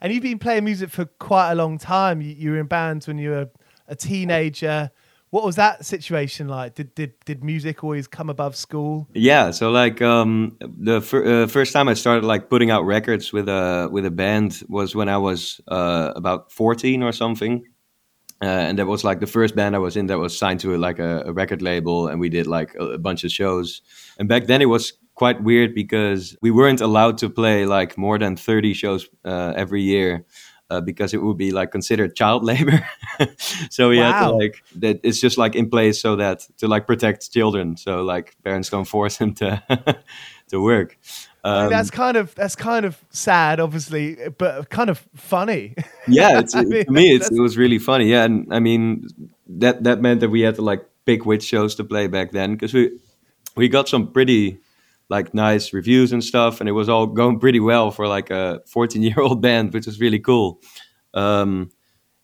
And 0.00 0.12
you've 0.12 0.22
been 0.22 0.38
playing 0.38 0.64
music 0.64 0.90
for 0.90 1.04
quite 1.04 1.52
a 1.52 1.54
long 1.54 1.78
time. 1.78 2.20
You, 2.20 2.32
you 2.32 2.50
were 2.50 2.58
in 2.58 2.66
bands 2.66 3.06
when 3.06 3.18
you 3.18 3.30
were 3.30 3.48
a 3.88 3.94
teenager. 3.94 4.90
What 5.36 5.44
was 5.44 5.56
that 5.56 5.84
situation 5.84 6.48
like? 6.48 6.76
Did 6.76 6.94
did 6.94 7.12
did 7.26 7.44
music 7.44 7.84
always 7.84 8.08
come 8.08 8.30
above 8.30 8.56
school? 8.56 9.06
Yeah, 9.12 9.50
so 9.50 9.70
like 9.70 10.00
um, 10.00 10.56
the 10.60 11.02
fir- 11.02 11.42
uh, 11.42 11.46
first 11.46 11.74
time 11.74 11.88
I 11.88 11.92
started 11.92 12.24
like 12.24 12.48
putting 12.48 12.70
out 12.70 12.86
records 12.86 13.34
with 13.34 13.46
a 13.46 13.86
with 13.92 14.06
a 14.06 14.10
band 14.10 14.62
was 14.66 14.94
when 14.94 15.10
I 15.10 15.18
was 15.18 15.60
uh, 15.68 16.14
about 16.16 16.52
fourteen 16.52 17.02
or 17.02 17.12
something. 17.12 17.66
Uh, 18.40 18.46
and 18.46 18.78
that 18.78 18.86
was 18.86 19.04
like 19.04 19.20
the 19.20 19.26
first 19.26 19.54
band 19.54 19.76
I 19.76 19.78
was 19.78 19.94
in 19.94 20.06
that 20.06 20.18
was 20.18 20.38
signed 20.38 20.60
to 20.60 20.74
like 20.78 20.98
a, 20.98 21.24
a, 21.26 21.32
record 21.34 21.60
label, 21.60 22.08
and 22.08 22.18
we 22.18 22.30
did 22.30 22.46
like 22.46 22.74
a, 22.80 22.92
a, 22.92 22.98
bunch 22.98 23.22
of 23.22 23.30
shows. 23.30 23.82
And 24.18 24.30
back 24.30 24.46
then 24.46 24.62
it 24.62 24.70
was 24.70 24.94
quite 25.16 25.42
weird 25.42 25.74
because 25.74 26.34
we 26.40 26.50
weren't 26.50 26.80
allowed 26.80 27.18
to 27.18 27.28
play 27.28 27.66
like 27.66 27.98
more 27.98 28.18
than 28.18 28.36
thirty 28.36 28.72
shows 28.72 29.06
uh, 29.26 29.52
every 29.54 29.82
year 29.82 30.24
uh, 30.70 30.80
because 30.80 31.14
it 31.14 31.22
would 31.22 31.36
be 31.36 31.52
like 31.52 31.70
considered 31.70 32.16
child 32.16 32.44
labor. 32.44 32.86
so 33.70 33.88
we 33.88 33.98
wow. 33.98 34.12
had 34.12 34.26
to 34.26 34.34
like 34.34 34.62
that. 34.76 35.00
It's 35.02 35.20
just 35.20 35.38
like 35.38 35.54
in 35.54 35.70
place 35.70 36.00
so 36.00 36.16
that 36.16 36.46
to 36.58 36.68
like 36.68 36.86
protect 36.86 37.30
children. 37.32 37.76
So 37.76 38.02
like 38.02 38.36
parents 38.42 38.70
don't 38.70 38.84
force 38.84 39.18
them 39.18 39.34
to 39.34 39.62
to 40.48 40.62
work. 40.62 40.98
Um, 41.44 41.70
that's 41.70 41.90
kind 41.90 42.16
of 42.16 42.34
that's 42.34 42.56
kind 42.56 42.84
of 42.84 43.02
sad, 43.10 43.60
obviously, 43.60 44.16
but 44.36 44.68
kind 44.70 44.90
of 44.90 45.06
funny. 45.14 45.74
Yeah, 46.08 46.38
it's, 46.38 46.54
mean, 46.54 46.84
to 46.84 46.92
me, 46.92 47.16
it 47.16 47.32
was 47.32 47.56
really 47.56 47.80
funny. 47.80 48.10
Yeah, 48.10 48.22
and 48.24 48.52
I 48.54 48.60
mean 48.60 49.08
that 49.48 49.82
that 49.82 50.00
meant 50.00 50.20
that 50.20 50.28
we 50.28 50.42
had 50.42 50.54
to 50.54 50.62
like 50.62 50.86
pick 51.04 51.26
which 51.26 51.42
shows 51.42 51.74
to 51.76 51.84
play 51.84 52.06
back 52.06 52.30
then 52.30 52.52
because 52.52 52.72
we 52.72 52.96
we 53.56 53.68
got 53.68 53.88
some 53.88 54.12
pretty 54.12 54.60
like 55.08 55.34
nice 55.34 55.72
reviews 55.72 56.12
and 56.12 56.22
stuff, 56.22 56.60
and 56.60 56.68
it 56.68 56.72
was 56.72 56.88
all 56.88 57.06
going 57.06 57.38
pretty 57.38 57.60
well 57.60 57.90
for 57.90 58.08
like 58.08 58.30
a 58.30 58.60
14 58.66 59.02
year 59.02 59.20
old 59.20 59.42
band, 59.46 59.72
which 59.72 59.86
was 59.86 60.00
really 60.00 60.18
cool. 60.18 60.60
Um, 61.14 61.70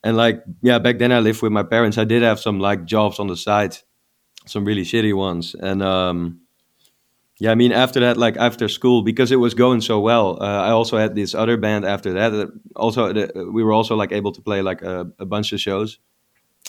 and 0.05 0.17
like 0.17 0.43
yeah, 0.63 0.79
back 0.79 0.99
then 0.99 1.13
I 1.13 1.21
lived 1.21 1.43
with 1.43 1.53
my 1.53 1.63
parents. 1.63 1.99
I 1.99 2.05
did 2.05 2.23
have 2.23 2.41
some 2.41 2.59
like 2.59 2.85
jobs 2.85 3.19
on 3.19 3.29
the 3.29 3.37
side, 3.37 3.77
some 4.47 4.65
really 4.65 4.83
shitty 4.83 5.15
ones, 5.15 5.55
and 5.55 5.83
um, 5.83 6.41
yeah, 7.39 7.51
I 7.51 7.55
mean 7.55 7.73
after 7.73 8.01
that, 8.01 8.17
like 8.17 8.37
after 8.37 8.69
school, 8.69 9.03
because 9.03 9.33
it 9.33 9.37
was 9.37 9.55
going 9.55 9.81
so 9.81 10.01
well, 10.01 10.41
uh, 10.41 10.63
I 10.63 10.71
also 10.71 10.97
had 10.97 11.15
this 11.15 11.35
other 11.35 11.57
band 11.57 11.85
after 11.85 12.13
that. 12.13 12.29
that 12.31 12.61
also, 12.77 13.13
we 13.51 13.65
were 13.65 13.73
also 13.73 13.97
like 13.97 14.13
able 14.13 14.33
to 14.33 14.41
play 14.41 14.63
like 14.63 14.83
a, 14.83 15.11
a 15.19 15.27
bunch 15.27 15.53
of 15.53 15.61
shows. 15.61 15.99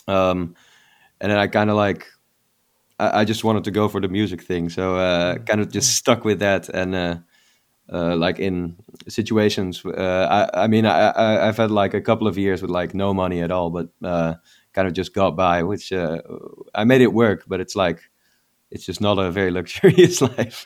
Um, 0.07 0.55
and 1.21 1.31
then 1.31 1.37
I 1.37 1.45
kind 1.45 1.69
of 1.69 1.75
like 1.75 2.07
I, 2.99 3.21
I, 3.21 3.25
just 3.25 3.43
wanted 3.43 3.63
to 3.65 3.71
go 3.71 3.87
for 3.87 4.01
the 4.01 4.07
music 4.07 4.41
thing, 4.41 4.69
so 4.69 4.97
uh, 4.97 5.35
mm. 5.35 5.45
kind 5.45 5.61
of 5.61 5.71
just 5.71 5.95
stuck 5.95 6.23
with 6.25 6.39
that. 6.39 6.69
And 6.69 6.95
uh, 6.95 7.17
uh, 7.91 8.15
like 8.15 8.39
in 8.39 8.75
situations, 9.07 9.83
uh, 9.85 10.47
I, 10.53 10.63
I 10.63 10.67
mean, 10.67 10.85
I, 10.85 11.11
I, 11.15 11.45
have 11.45 11.57
had 11.57 11.71
like 11.71 11.93
a 11.93 12.01
couple 12.01 12.27
of 12.27 12.37
years 12.37 12.61
with 12.61 12.71
like 12.71 12.93
no 12.93 13.13
money 13.13 13.41
at 13.41 13.51
all, 13.51 13.69
but 13.69 13.89
uh, 14.03 14.35
kind 14.73 14.87
of 14.87 14.93
just 14.93 15.13
got 15.13 15.35
by, 15.35 15.63
which 15.63 15.91
uh, 15.91 16.21
I 16.73 16.83
made 16.83 17.01
it 17.01 17.13
work. 17.13 17.43
But 17.47 17.59
it's 17.59 17.75
like 17.75 17.99
it's 18.73 18.85
just 18.85 18.99
not 18.99 19.19
a 19.19 19.29
very 19.29 19.51
luxurious 19.51 20.19
life, 20.37 20.65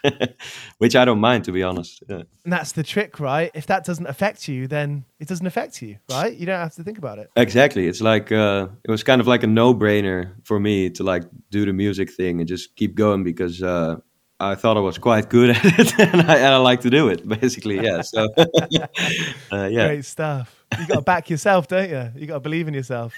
which 0.78 0.96
I 0.96 1.04
don't 1.04 1.20
mind 1.20 1.44
to 1.44 1.52
be 1.52 1.62
honest. 1.62 2.04
Yeah. 2.08 2.22
And 2.44 2.54
that's 2.54 2.72
the 2.72 2.82
trick, 2.82 3.20
right? 3.20 3.52
If 3.54 3.68
that 3.68 3.84
doesn't 3.84 4.08
affect 4.08 4.48
you, 4.48 4.68
then 4.68 5.04
it 5.20 5.28
doesn't 5.28 5.46
affect 5.46 5.82
you, 5.82 5.98
right? 6.10 6.34
You 6.34 6.46
don't 6.46 6.60
have 6.60 6.74
to 6.76 6.84
think 6.84 6.98
about 6.98 7.20
it. 7.20 7.30
Exactly. 7.36 7.86
It's 7.86 8.00
like 8.00 8.32
uh, 8.32 8.70
it 8.86 8.90
was 8.90 9.04
kind 9.04 9.20
of 9.20 9.28
like 9.28 9.44
a 9.44 9.48
no-brainer 9.48 10.34
for 10.44 10.58
me 10.58 10.90
to 10.92 11.04
like 11.04 11.24
do 11.52 11.66
the 11.66 11.74
music 11.74 12.10
thing 12.10 12.40
and 12.40 12.48
just 12.48 12.78
keep 12.78 12.96
going 12.96 13.26
because 13.26 13.62
uh, 13.62 13.98
I 14.40 14.56
thought 14.56 14.78
I 14.78 14.82
was 14.82 14.98
quite 14.98 15.30
good 15.30 15.50
at 15.58 15.66
it, 15.66 16.00
and 16.00 16.22
I, 16.22 16.38
and 16.38 16.54
I 16.54 16.58
like 16.58 16.82
to 16.82 16.90
do 16.90 17.10
it. 17.10 17.28
Basically, 17.28 17.84
yeah. 17.84 18.04
So, 18.04 18.30
uh, 18.38 18.68
yeah, 18.70 19.88
great 19.88 20.06
stuff. 20.06 20.64
You 20.80 20.88
got 20.88 20.96
to 20.96 21.02
back 21.02 21.30
yourself, 21.30 21.68
don't 21.68 21.90
you? 21.90 22.12
You 22.16 22.28
got 22.28 22.36
to 22.36 22.40
believe 22.40 22.70
in 22.70 22.74
yourself 22.74 23.14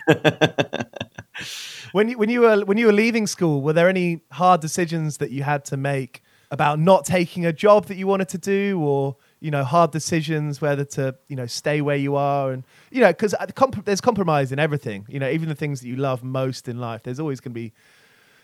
when 1.91 2.09
you 2.09 2.17
when 2.17 2.29
you 2.29 2.41
were 2.41 2.65
when 2.65 2.77
you 2.77 2.85
were 2.85 2.93
leaving 2.93 3.27
school, 3.27 3.61
were 3.61 3.73
there 3.73 3.89
any 3.89 4.21
hard 4.31 4.61
decisions 4.61 5.17
that 5.17 5.31
you 5.31 5.43
had 5.43 5.65
to 5.65 5.77
make 5.77 6.21
about 6.51 6.79
not 6.79 7.05
taking 7.05 7.45
a 7.45 7.53
job 7.53 7.85
that 7.85 7.95
you 7.95 8.07
wanted 8.07 8.29
to 8.29 8.37
do, 8.37 8.79
or 8.81 9.15
you 9.39 9.51
know, 9.51 9.63
hard 9.63 9.91
decisions 9.91 10.61
whether 10.61 10.83
to 10.83 11.15
you 11.27 11.35
know 11.35 11.45
stay 11.45 11.81
where 11.81 11.95
you 11.95 12.15
are, 12.15 12.51
and 12.51 12.63
you 12.91 13.01
know, 13.01 13.07
because 13.07 13.35
comp- 13.55 13.85
there's 13.85 14.01
compromise 14.01 14.51
in 14.51 14.59
everything. 14.59 15.05
You 15.09 15.19
know, 15.19 15.29
even 15.29 15.49
the 15.49 15.55
things 15.55 15.81
that 15.81 15.87
you 15.87 15.95
love 15.95 16.23
most 16.23 16.67
in 16.67 16.79
life, 16.79 17.03
there's 17.03 17.19
always 17.19 17.39
going 17.39 17.53
to 17.53 17.59
be 17.59 17.73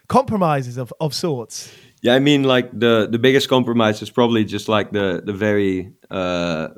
compromises 0.08 0.78
of, 0.78 0.94
of 1.00 1.14
sorts. 1.14 1.74
Yeah, 2.02 2.14
I 2.14 2.20
mean, 2.20 2.44
like 2.44 2.72
the 2.72 3.08
the 3.10 3.20
biggest 3.20 3.50
compromise 3.50 4.02
is 4.02 4.10
probably 4.10 4.46
just 4.46 4.68
like 4.70 4.92
the 4.92 5.22
the 5.26 5.34
very 5.34 5.94
uh, 6.12 6.70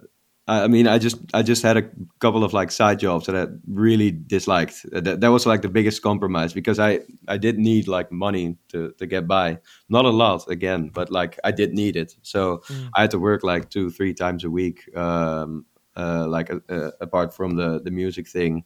I 0.49 0.67
mean, 0.67 0.87
I 0.87 0.97
just 0.97 1.17
I 1.33 1.41
just 1.41 1.61
had 1.61 1.75
a 1.75 1.89
couple 2.19 2.43
of 2.43 2.53
like 2.53 2.71
side 2.71 2.99
jobs 2.99 3.25
that 3.25 3.35
I 3.35 3.47
really 3.67 4.11
disliked. 4.11 4.85
Uh, 4.95 5.01
that, 5.01 5.19
that 5.19 5.27
was 5.27 5.45
like 5.45 5.61
the 5.61 5.69
biggest 5.69 6.01
compromise 6.01 6.53
because 6.53 6.79
I 6.79 7.01
I 7.27 7.37
did 7.37 7.57
need 7.59 7.89
like 7.89 8.13
money 8.13 8.55
to 8.69 8.93
to 8.97 9.05
get 9.05 9.27
by. 9.27 9.59
Not 9.89 10.05
a 10.05 10.09
lot 10.09 10.47
again, 10.47 10.89
but 10.93 11.11
like 11.11 11.37
I 11.43 11.51
did 11.51 11.73
need 11.73 11.97
it. 11.97 12.15
So 12.21 12.61
mm. 12.69 12.89
I 12.95 13.01
had 13.01 13.11
to 13.11 13.19
work 13.19 13.43
like 13.43 13.69
two 13.69 13.89
three 13.89 14.13
times 14.13 14.45
a 14.45 14.49
week, 14.49 14.89
um, 14.95 15.65
uh, 15.97 16.27
like 16.29 16.49
uh, 16.49 16.59
uh 16.69 16.91
apart 17.01 17.33
from 17.33 17.57
the 17.57 17.81
the 17.83 17.91
music 17.91 18.29
thing, 18.29 18.63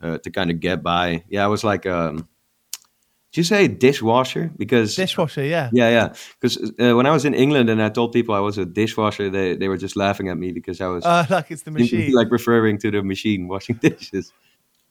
uh, 0.00 0.16
to 0.18 0.30
kind 0.30 0.50
of 0.50 0.60
get 0.60 0.82
by. 0.82 1.24
Yeah, 1.28 1.44
I 1.44 1.48
was 1.48 1.62
like 1.62 1.84
um, 1.84 2.26
did 3.32 3.38
you 3.38 3.44
say 3.44 3.68
dishwasher? 3.68 4.50
Because 4.56 4.96
dishwasher, 4.96 5.44
yeah, 5.44 5.68
yeah, 5.72 5.90
yeah. 5.90 6.14
Because 6.40 6.56
uh, 6.80 6.96
when 6.96 7.04
I 7.04 7.10
was 7.10 7.26
in 7.26 7.34
England 7.34 7.68
and 7.68 7.82
I 7.82 7.90
told 7.90 8.12
people 8.12 8.34
I 8.34 8.40
was 8.40 8.56
a 8.56 8.64
dishwasher, 8.64 9.28
they 9.28 9.54
they 9.54 9.68
were 9.68 9.76
just 9.76 9.96
laughing 9.96 10.28
at 10.28 10.38
me 10.38 10.52
because 10.52 10.80
I 10.80 10.86
was 10.86 11.04
uh, 11.04 11.26
like 11.30 11.50
it's 11.50 11.62
the 11.62 11.70
machine, 11.70 12.14
like 12.14 12.30
referring 12.30 12.78
to 12.78 12.90
the 12.90 13.02
machine 13.02 13.46
washing 13.46 13.76
dishes. 13.82 14.32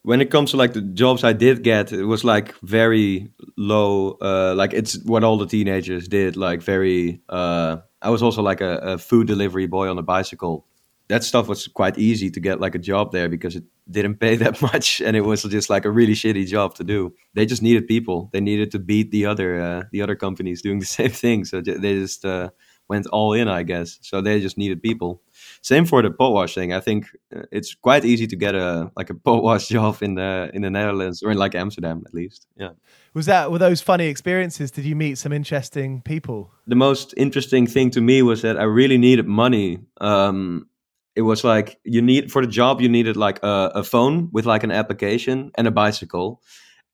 When 0.03 0.21
it 0.21 0.29
comes 0.29 0.51
to 0.51 0.57
like 0.57 0.73
the 0.73 0.81
jobs 0.81 1.23
I 1.23 1.33
did 1.33 1.63
get, 1.63 1.91
it 1.91 2.05
was 2.05 2.23
like 2.23 2.53
very 2.61 3.31
low. 3.57 4.17
Uh, 4.21 4.53
like 4.55 4.71
it's 4.71 5.03
what 5.03 5.23
all 5.23 5.37
the 5.39 5.47
teenagers 5.47 6.07
did. 6.07 6.37
Like 6.37 6.61
very. 6.61 7.21
Uh, 7.27 7.77
I 7.99 8.11
was 8.11 8.21
also 8.21 8.43
like 8.43 8.61
a, 8.61 8.77
a 8.77 8.97
food 8.99 9.25
delivery 9.25 9.65
boy 9.65 9.89
on 9.89 9.97
a 9.97 10.03
bicycle 10.03 10.67
that 11.09 11.23
stuff 11.23 11.47
was 11.47 11.67
quite 11.67 11.97
easy 11.97 12.29
to 12.29 12.39
get 12.39 12.59
like 12.59 12.75
a 12.75 12.79
job 12.79 13.11
there 13.11 13.29
because 13.29 13.55
it 13.55 13.63
didn't 13.89 14.15
pay 14.15 14.35
that 14.43 14.61
much 14.61 15.01
and 15.01 15.15
it 15.15 15.21
was 15.21 15.43
just 15.43 15.69
like 15.69 15.85
a 15.85 15.91
really 15.91 16.13
shitty 16.13 16.47
job 16.47 16.75
to 16.75 16.83
do. 16.83 17.13
They 17.33 17.45
just 17.45 17.61
needed 17.61 17.87
people. 17.87 18.29
They 18.33 18.41
needed 18.41 18.71
to 18.71 18.79
beat 18.79 19.11
the 19.11 19.25
other 19.25 19.59
uh, 19.59 19.83
the 19.91 20.01
other 20.01 20.15
companies 20.15 20.61
doing 20.61 20.79
the 20.85 20.85
same 20.85 21.11
thing. 21.11 21.45
So 21.45 21.61
they 21.61 21.95
just 21.95 22.25
uh, 22.25 22.49
went 22.89 23.05
all 23.07 23.33
in 23.33 23.47
i 23.47 23.63
guess. 23.63 23.99
So 24.01 24.21
they 24.21 24.39
just 24.39 24.57
needed 24.57 24.81
people. 24.81 25.21
Same 25.61 25.85
for 25.85 26.01
the 26.01 26.09
pot 26.09 26.31
wash 26.31 26.55
thing. 26.55 26.73
I 26.73 26.79
think 26.79 27.07
uh, 27.35 27.41
it's 27.51 27.75
quite 27.75 28.05
easy 28.05 28.27
to 28.27 28.35
get 28.35 28.55
a 28.55 28.91
like 28.95 29.09
a 29.09 29.13
pot 29.25 29.43
wash 29.43 29.67
job 29.67 30.01
in 30.01 30.15
the 30.15 30.49
in 30.53 30.61
the 30.61 30.69
netherlands 30.69 31.23
or 31.23 31.31
in 31.31 31.37
like 31.37 31.55
amsterdam 31.55 32.03
at 32.05 32.13
least. 32.13 32.47
Yeah. 32.57 32.71
Was 33.13 33.25
that 33.27 33.51
were 33.51 33.59
those 33.59 33.81
funny 33.81 34.07
experiences? 34.07 34.71
Did 34.71 34.85
you 34.85 34.95
meet 34.95 35.17
some 35.17 35.31
interesting 35.31 36.01
people? 36.01 36.51
The 36.67 36.75
most 36.75 37.13
interesting 37.17 37.65
thing 37.65 37.91
to 37.91 38.01
me 38.01 38.21
was 38.21 38.41
that 38.41 38.57
i 38.57 38.63
really 38.63 38.97
needed 38.97 39.25
money 39.25 39.79
um, 40.01 40.67
it 41.17 41.23
was 41.23 41.43
like 41.43 41.79
you 41.83 42.01
need 42.01 42.31
for 42.31 42.41
the 42.45 42.51
job 42.51 42.81
you 42.81 42.89
needed 42.89 43.17
like 43.17 43.39
a, 43.43 43.71
a 43.75 43.83
phone 43.83 44.29
with 44.33 44.45
like 44.45 44.63
an 44.63 44.71
application 44.71 45.51
and 45.55 45.67
a 45.67 45.71
bicycle. 45.71 46.41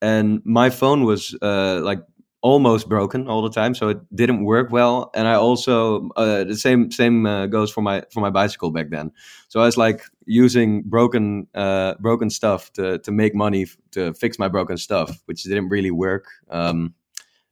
And 0.01 0.41
my 0.45 0.69
phone 0.69 1.05
was 1.05 1.35
uh, 1.41 1.81
like 1.83 2.01
almost 2.41 2.89
broken 2.89 3.27
all 3.29 3.41
the 3.41 3.49
time 3.49 3.73
so 3.73 3.89
it 3.89 3.99
didn't 4.15 4.43
work 4.45 4.71
well. 4.71 5.11
And 5.15 5.27
i 5.27 5.33
also 5.35 6.09
uh, 6.17 6.43
the 6.45 6.57
same 6.57 6.91
same 6.91 7.25
uh, 7.25 7.47
goes 7.47 7.71
for 7.71 7.81
my 7.81 8.03
for 8.13 8.21
my 8.21 8.29
bicycle 8.29 8.71
back 8.71 8.89
then. 8.91 9.11
So 9.49 9.61
i 9.61 9.65
was 9.65 9.77
like 9.77 10.01
using 10.25 10.83
broken 10.83 11.47
uh, 11.55 11.95
broken 11.99 12.29
stuff 12.29 12.71
to 12.73 12.99
to 12.99 13.11
make 13.11 13.35
money 13.35 13.63
f- 13.63 13.77
to 13.91 14.13
fix 14.13 14.39
my 14.39 14.49
broken 14.49 14.77
stuff 14.77 15.09
which 15.25 15.43
didn't 15.43 15.69
really 15.69 15.91
work 15.91 16.25
um, 16.49 16.93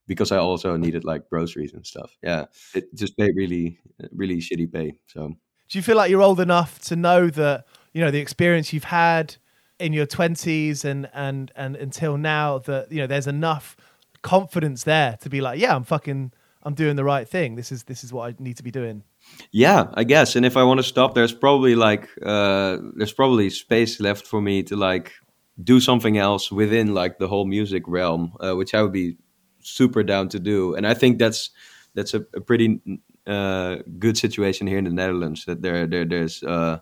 because 0.07 0.31
i 0.31 0.37
also 0.37 0.77
needed 0.77 1.03
like 1.05 1.29
groceries 1.29 1.73
and 1.73 1.85
stuff. 1.85 2.17
Yeah. 2.23 2.45
It 2.75 2.93
just 2.95 3.17
paid 3.17 3.33
really 3.35 3.79
really 4.13 4.37
shitty 4.39 4.71
pay 4.73 4.99
so 5.07 5.35
do 5.71 5.79
you 5.79 5.81
feel 5.81 5.95
like 5.95 6.11
you're 6.11 6.21
old 6.21 6.39
enough 6.39 6.77
to 6.79 6.95
know 6.95 7.29
that 7.29 7.65
you 7.93 8.01
know 8.01 8.11
the 8.11 8.19
experience 8.19 8.71
you've 8.71 8.83
had 8.83 9.35
in 9.79 9.93
your 9.93 10.05
20s 10.05 10.85
and 10.85 11.09
and 11.13 11.51
and 11.55 11.75
until 11.75 12.17
now 12.17 12.59
that 12.59 12.91
you 12.91 12.99
know 12.99 13.07
there's 13.07 13.27
enough 13.27 13.75
confidence 14.21 14.83
there 14.83 15.17
to 15.21 15.29
be 15.29 15.41
like 15.41 15.59
yeah 15.59 15.75
i'm 15.75 15.83
fucking 15.83 16.31
I'm 16.63 16.73
doing 16.73 16.95
the 16.95 17.03
right 17.03 17.27
thing. 17.27 17.55
This 17.55 17.71
is 17.71 17.83
this 17.83 18.03
is 18.03 18.13
what 18.13 18.29
I 18.29 18.35
need 18.39 18.57
to 18.57 18.63
be 18.63 18.71
doing. 18.71 19.03
Yeah, 19.51 19.87
I 19.93 20.03
guess. 20.03 20.35
And 20.35 20.45
if 20.45 20.57
I 20.57 20.63
want 20.63 20.79
to 20.79 20.83
stop, 20.83 21.15
there's 21.15 21.33
probably 21.33 21.75
like 21.75 22.09
uh, 22.23 22.77
there's 22.95 23.13
probably 23.13 23.49
space 23.49 23.99
left 23.99 24.27
for 24.27 24.41
me 24.41 24.63
to 24.63 24.75
like 24.75 25.13
do 25.63 25.79
something 25.79 26.17
else 26.17 26.51
within 26.51 26.93
like 26.93 27.17
the 27.17 27.27
whole 27.27 27.45
music 27.45 27.83
realm, 27.87 28.33
uh, 28.39 28.53
which 28.53 28.73
I 28.73 28.81
would 28.81 28.91
be 28.91 29.17
super 29.61 30.03
down 30.03 30.29
to 30.29 30.39
do. 30.39 30.75
And 30.75 30.85
I 30.85 30.93
think 30.93 31.17
that's 31.17 31.49
that's 31.95 32.13
a, 32.13 32.19
a 32.35 32.41
pretty 32.41 32.79
uh, 33.31 33.77
good 34.00 34.17
situation 34.17 34.67
here 34.67 34.77
in 34.77 34.83
the 34.83 34.91
Netherlands. 34.91 35.45
That 35.45 35.61
there 35.61 35.88
there 35.88 36.05
there's 36.05 36.43
uh, 36.43 36.79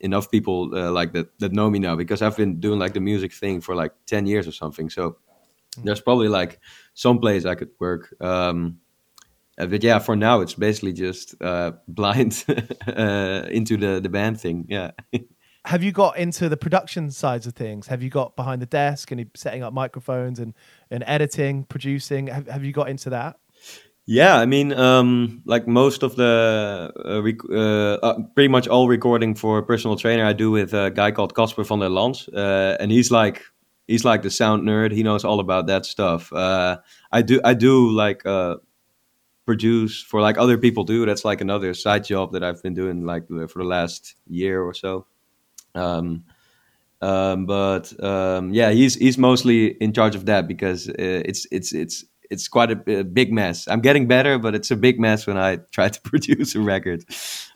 enough 0.00 0.30
people 0.30 0.70
uh, 0.74 0.90
like 0.90 1.12
that 1.12 1.38
that 1.38 1.52
know 1.52 1.70
me 1.70 1.78
now 1.78 1.96
because 1.96 2.22
I've 2.22 2.36
been 2.36 2.60
doing 2.60 2.78
like 2.78 2.94
the 2.94 3.00
music 3.00 3.32
thing 3.32 3.60
for 3.60 3.74
like 3.74 3.92
ten 4.06 4.26
years 4.26 4.46
or 4.46 4.52
something. 4.52 4.90
So 4.90 5.16
there's 5.84 6.00
probably 6.00 6.28
like 6.28 6.60
some 6.94 7.18
place 7.18 7.44
I 7.44 7.54
could 7.54 7.70
work. 7.78 8.14
Um, 8.20 8.78
uh, 9.58 9.66
but 9.66 9.82
yeah, 9.82 9.98
for 9.98 10.16
now 10.16 10.40
it's 10.40 10.54
basically 10.54 10.92
just 10.92 11.34
uh, 11.40 11.72
blind 11.88 12.44
into 13.50 13.76
the 13.76 14.00
the 14.02 14.08
band 14.10 14.40
thing. 14.40 14.66
Yeah. 14.68 14.90
have 15.64 15.82
you 15.82 15.92
got 15.92 16.16
into 16.16 16.48
the 16.48 16.56
production 16.56 17.10
sides 17.10 17.46
of 17.46 17.54
things? 17.54 17.86
Have 17.88 18.02
you 18.02 18.08
got 18.08 18.36
behind 18.36 18.62
the 18.62 18.66
desk 18.66 19.10
and 19.10 19.30
setting 19.34 19.62
up 19.62 19.74
microphones 19.74 20.38
and, 20.38 20.54
and 20.90 21.04
editing, 21.06 21.64
producing? 21.64 22.28
Have, 22.28 22.46
have 22.48 22.64
you 22.64 22.72
got 22.72 22.88
into 22.88 23.10
that? 23.10 23.38
Yeah, 24.10 24.38
I 24.38 24.46
mean, 24.46 24.72
um, 24.72 25.42
like 25.44 25.68
most 25.68 26.02
of 26.02 26.16
the 26.16 26.90
uh, 27.04 27.22
rec- 27.22 27.44
uh, 27.50 27.98
uh, 28.02 28.22
pretty 28.34 28.48
much 28.48 28.66
all 28.66 28.88
recording 28.88 29.34
for 29.34 29.60
personal 29.62 29.98
trainer 29.98 30.24
I 30.24 30.32
do 30.32 30.50
with 30.50 30.72
a 30.72 30.90
guy 30.90 31.10
called 31.10 31.36
Casper 31.36 31.62
van 31.62 31.80
der 31.80 31.90
Lans, 31.90 32.26
uh, 32.30 32.78
and 32.80 32.90
he's 32.90 33.10
like 33.10 33.42
he's 33.86 34.06
like 34.06 34.22
the 34.22 34.30
sound 34.30 34.66
nerd. 34.66 34.92
He 34.92 35.02
knows 35.02 35.26
all 35.26 35.40
about 35.40 35.66
that 35.66 35.84
stuff. 35.84 36.32
Uh, 36.32 36.78
I 37.12 37.20
do 37.20 37.42
I 37.44 37.52
do 37.52 37.90
like 37.90 38.24
uh, 38.24 38.56
produce 39.44 40.02
for 40.02 40.22
like 40.22 40.38
other 40.38 40.56
people 40.56 40.84
do. 40.84 41.04
That's 41.04 41.26
like 41.26 41.42
another 41.42 41.74
side 41.74 42.04
job 42.04 42.32
that 42.32 42.42
I've 42.42 42.62
been 42.62 42.72
doing 42.74 43.04
like 43.04 43.28
for 43.28 43.58
the 43.58 43.68
last 43.68 44.16
year 44.26 44.62
or 44.62 44.72
so. 44.72 45.06
Um, 45.74 46.24
um, 47.02 47.44
but 47.44 47.92
um, 48.02 48.54
yeah, 48.54 48.70
he's 48.70 48.94
he's 48.94 49.18
mostly 49.18 49.72
in 49.82 49.92
charge 49.92 50.14
of 50.14 50.24
that 50.26 50.48
because 50.48 50.88
it's 50.88 51.46
it's 51.50 51.74
it's 51.74 52.06
it's 52.30 52.48
quite 52.48 52.70
a, 52.70 53.00
a, 53.00 53.04
big 53.04 53.32
mess. 53.32 53.66
I'm 53.68 53.80
getting 53.80 54.06
better, 54.06 54.38
but 54.38 54.54
it's 54.54 54.70
a 54.70 54.76
big 54.76 55.00
mess 55.00 55.26
when 55.26 55.36
I 55.36 55.56
try 55.70 55.88
to 55.88 56.00
produce 56.02 56.54
a 56.54 56.60
record. 56.60 57.04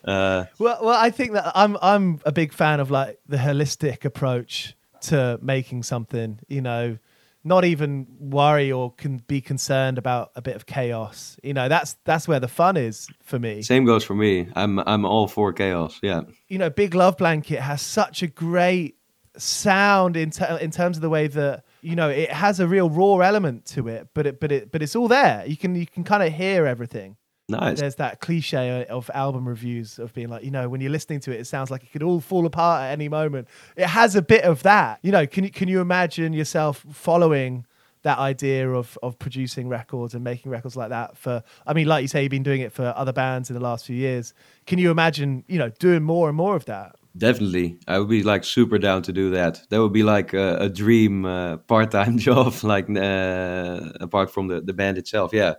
Uh, 0.04 0.44
well, 0.58 0.78
well, 0.82 0.98
I 0.98 1.10
think 1.10 1.32
that 1.32 1.52
I'm 1.54 1.76
I'm 1.82 2.20
a 2.24 2.32
big 2.32 2.52
fan 2.52 2.80
of 2.80 2.90
like 2.90 3.18
the 3.26 3.36
holistic 3.36 4.04
approach 4.04 4.74
to 5.02 5.38
making 5.42 5.82
something. 5.82 6.40
You 6.48 6.60
know, 6.60 6.98
not 7.44 7.64
even 7.64 8.06
worry 8.18 8.70
or 8.70 8.92
can 8.92 9.18
be 9.18 9.40
concerned 9.40 9.98
about 9.98 10.30
a 10.36 10.42
bit 10.42 10.56
of 10.56 10.66
chaos. 10.66 11.36
You 11.42 11.54
know, 11.54 11.68
that's 11.68 11.96
that's 12.04 12.28
where 12.28 12.40
the 12.40 12.48
fun 12.48 12.76
is 12.76 13.08
for 13.22 13.38
me. 13.38 13.62
Same 13.62 13.84
goes 13.84 14.04
for 14.04 14.14
me. 14.14 14.48
I'm 14.54 14.78
I'm 14.80 15.04
all 15.04 15.28
for 15.28 15.52
chaos. 15.52 15.98
Yeah. 16.02 16.22
You 16.48 16.58
know, 16.58 16.70
Big 16.70 16.94
Love 16.94 17.16
Blanket 17.16 17.60
has 17.60 17.82
such 17.82 18.22
a 18.22 18.26
great 18.26 18.96
sound 19.36 20.16
in 20.16 20.30
ter- 20.30 20.58
in 20.58 20.70
terms 20.70 20.96
of 20.96 21.02
the 21.02 21.10
way 21.10 21.26
that 21.26 21.64
you 21.82 21.96
know 21.96 22.08
it 22.08 22.30
has 22.30 22.60
a 22.60 22.66
real 22.66 22.88
raw 22.88 23.18
element 23.18 23.66
to 23.66 23.88
it 23.88 24.08
but 24.14 24.26
it 24.26 24.40
but 24.40 24.52
it 24.52 24.72
but 24.72 24.82
it's 24.82 24.96
all 24.96 25.08
there. 25.08 25.44
You 25.46 25.56
can 25.56 25.74
you 25.74 25.86
can 25.86 26.04
kind 26.04 26.22
of 26.22 26.32
hear 26.32 26.66
everything. 26.66 27.16
Nice. 27.48 27.80
There's 27.80 27.96
that 27.96 28.20
cliche 28.20 28.82
uh, 28.82 28.94
of 28.94 29.10
album 29.12 29.46
reviews 29.46 29.98
of 29.98 30.14
being 30.14 30.28
like 30.28 30.44
you 30.44 30.50
know 30.50 30.68
when 30.68 30.80
you're 30.80 30.92
listening 30.92 31.20
to 31.20 31.32
it 31.32 31.40
it 31.40 31.46
sounds 31.46 31.70
like 31.70 31.82
it 31.82 31.92
could 31.92 32.02
all 32.02 32.20
fall 32.20 32.46
apart 32.46 32.82
at 32.82 32.92
any 32.92 33.08
moment. 33.08 33.48
It 33.76 33.86
has 33.88 34.16
a 34.16 34.22
bit 34.22 34.44
of 34.44 34.62
that. 34.62 35.00
You 35.02 35.12
know 35.12 35.26
can 35.26 35.44
you 35.44 35.50
can 35.50 35.68
you 35.68 35.80
imagine 35.80 36.32
yourself 36.32 36.86
following 36.92 37.66
that 38.02 38.18
idea 38.18 38.70
of 38.70 38.96
of 39.02 39.18
producing 39.18 39.68
records 39.68 40.14
and 40.14 40.22
making 40.22 40.50
records 40.50 40.76
like 40.76 40.90
that 40.90 41.16
for 41.16 41.42
I 41.66 41.72
mean 41.72 41.88
like 41.88 42.02
you 42.02 42.08
say 42.08 42.22
you've 42.22 42.30
been 42.30 42.42
doing 42.44 42.60
it 42.60 42.72
for 42.72 42.94
other 42.96 43.12
bands 43.12 43.50
in 43.50 43.54
the 43.54 43.62
last 43.62 43.86
few 43.86 43.96
years. 43.96 44.34
Can 44.66 44.78
you 44.78 44.92
imagine 44.92 45.44
you 45.48 45.58
know 45.58 45.68
doing 45.68 46.04
more 46.04 46.28
and 46.28 46.36
more 46.36 46.54
of 46.54 46.64
that 46.66 46.94
Definitely, 47.16 47.78
I 47.86 47.98
would 47.98 48.08
be 48.08 48.22
like 48.22 48.42
super 48.42 48.78
down 48.78 49.02
to 49.02 49.12
do 49.12 49.30
that. 49.32 49.60
That 49.68 49.82
would 49.82 49.92
be 49.92 50.02
like 50.02 50.32
a, 50.32 50.56
a 50.60 50.68
dream 50.70 51.26
uh, 51.26 51.56
part-time 51.68 52.16
job, 52.28 52.54
like 52.62 52.88
uh, 52.88 53.90
apart 54.00 54.30
from 54.30 54.48
the, 54.48 54.62
the 54.62 54.72
band 54.72 54.96
itself. 54.96 55.32
Yeah, 55.34 55.54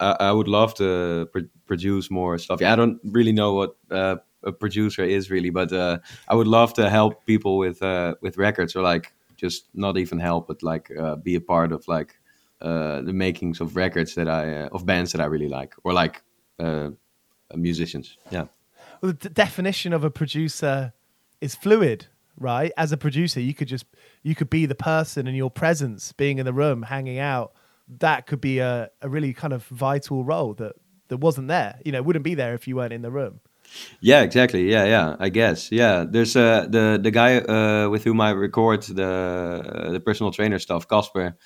I, 0.00 0.16
I 0.20 0.32
would 0.32 0.48
love 0.48 0.74
to 0.76 1.28
pr- 1.32 1.50
produce 1.66 2.10
more 2.10 2.38
stuff. 2.38 2.62
Yeah, 2.62 2.72
I 2.72 2.76
don't 2.76 2.98
really 3.04 3.32
know 3.32 3.52
what 3.52 3.76
uh, 3.90 4.16
a 4.44 4.52
producer 4.52 5.04
is 5.04 5.30
really, 5.30 5.50
but 5.50 5.72
uh, 5.74 5.98
I 6.26 6.34
would 6.34 6.46
love 6.46 6.72
to 6.74 6.88
help 6.88 7.26
people 7.26 7.58
with 7.58 7.82
uh, 7.82 8.14
with 8.22 8.38
records 8.38 8.74
or 8.74 8.82
like 8.82 9.12
just 9.36 9.68
not 9.74 9.98
even 9.98 10.18
help, 10.18 10.48
but 10.48 10.62
like 10.62 10.90
uh, 10.98 11.16
be 11.16 11.34
a 11.34 11.40
part 11.40 11.72
of 11.72 11.86
like 11.86 12.14
the 12.60 13.12
makings 13.12 13.60
of 13.60 13.76
records 13.76 14.14
that 14.14 14.28
I 14.28 14.68
of 14.68 14.86
bands 14.86 15.12
that 15.12 15.20
I 15.20 15.26
really 15.26 15.48
like 15.48 15.74
or 15.84 15.92
like 15.92 16.22
musicians. 17.54 18.16
Yeah 18.30 18.46
well, 19.02 19.12
the 19.18 19.28
definition 19.28 19.92
of 19.92 20.04
a 20.04 20.10
producer 20.10 20.92
is 21.40 21.54
fluid, 21.54 22.06
right? 22.36 22.72
As 22.76 22.92
a 22.92 22.96
producer, 22.96 23.40
you 23.40 23.54
could 23.54 23.68
just 23.68 23.86
you 24.22 24.34
could 24.34 24.50
be 24.50 24.66
the 24.66 24.74
person 24.74 25.26
and 25.26 25.36
your 25.36 25.50
presence, 25.50 26.12
being 26.12 26.38
in 26.38 26.46
the 26.46 26.52
room, 26.52 26.82
hanging 26.82 27.18
out. 27.18 27.52
That 27.98 28.26
could 28.26 28.40
be 28.40 28.58
a, 28.58 28.90
a 29.00 29.08
really 29.08 29.32
kind 29.32 29.52
of 29.52 29.64
vital 29.66 30.24
role 30.24 30.54
that 30.54 30.74
that 31.08 31.18
wasn't 31.18 31.48
there. 31.48 31.78
You 31.84 31.92
know, 31.92 32.02
wouldn't 32.02 32.24
be 32.24 32.34
there 32.34 32.54
if 32.54 32.68
you 32.68 32.76
weren't 32.76 32.92
in 32.92 33.02
the 33.02 33.10
room. 33.10 33.40
Yeah, 34.00 34.22
exactly. 34.22 34.70
Yeah, 34.70 34.84
yeah. 34.84 35.16
I 35.18 35.28
guess. 35.28 35.70
Yeah, 35.70 36.04
there's 36.08 36.36
uh, 36.36 36.66
the 36.68 36.98
the 37.02 37.10
guy 37.10 37.38
uh, 37.38 37.88
with 37.88 38.04
whom 38.04 38.20
I 38.20 38.30
record 38.30 38.82
the 38.82 39.04
uh, 39.04 39.92
the 39.92 40.00
personal 40.00 40.32
trainer 40.32 40.58
stuff, 40.58 40.88
Casper 40.88 41.36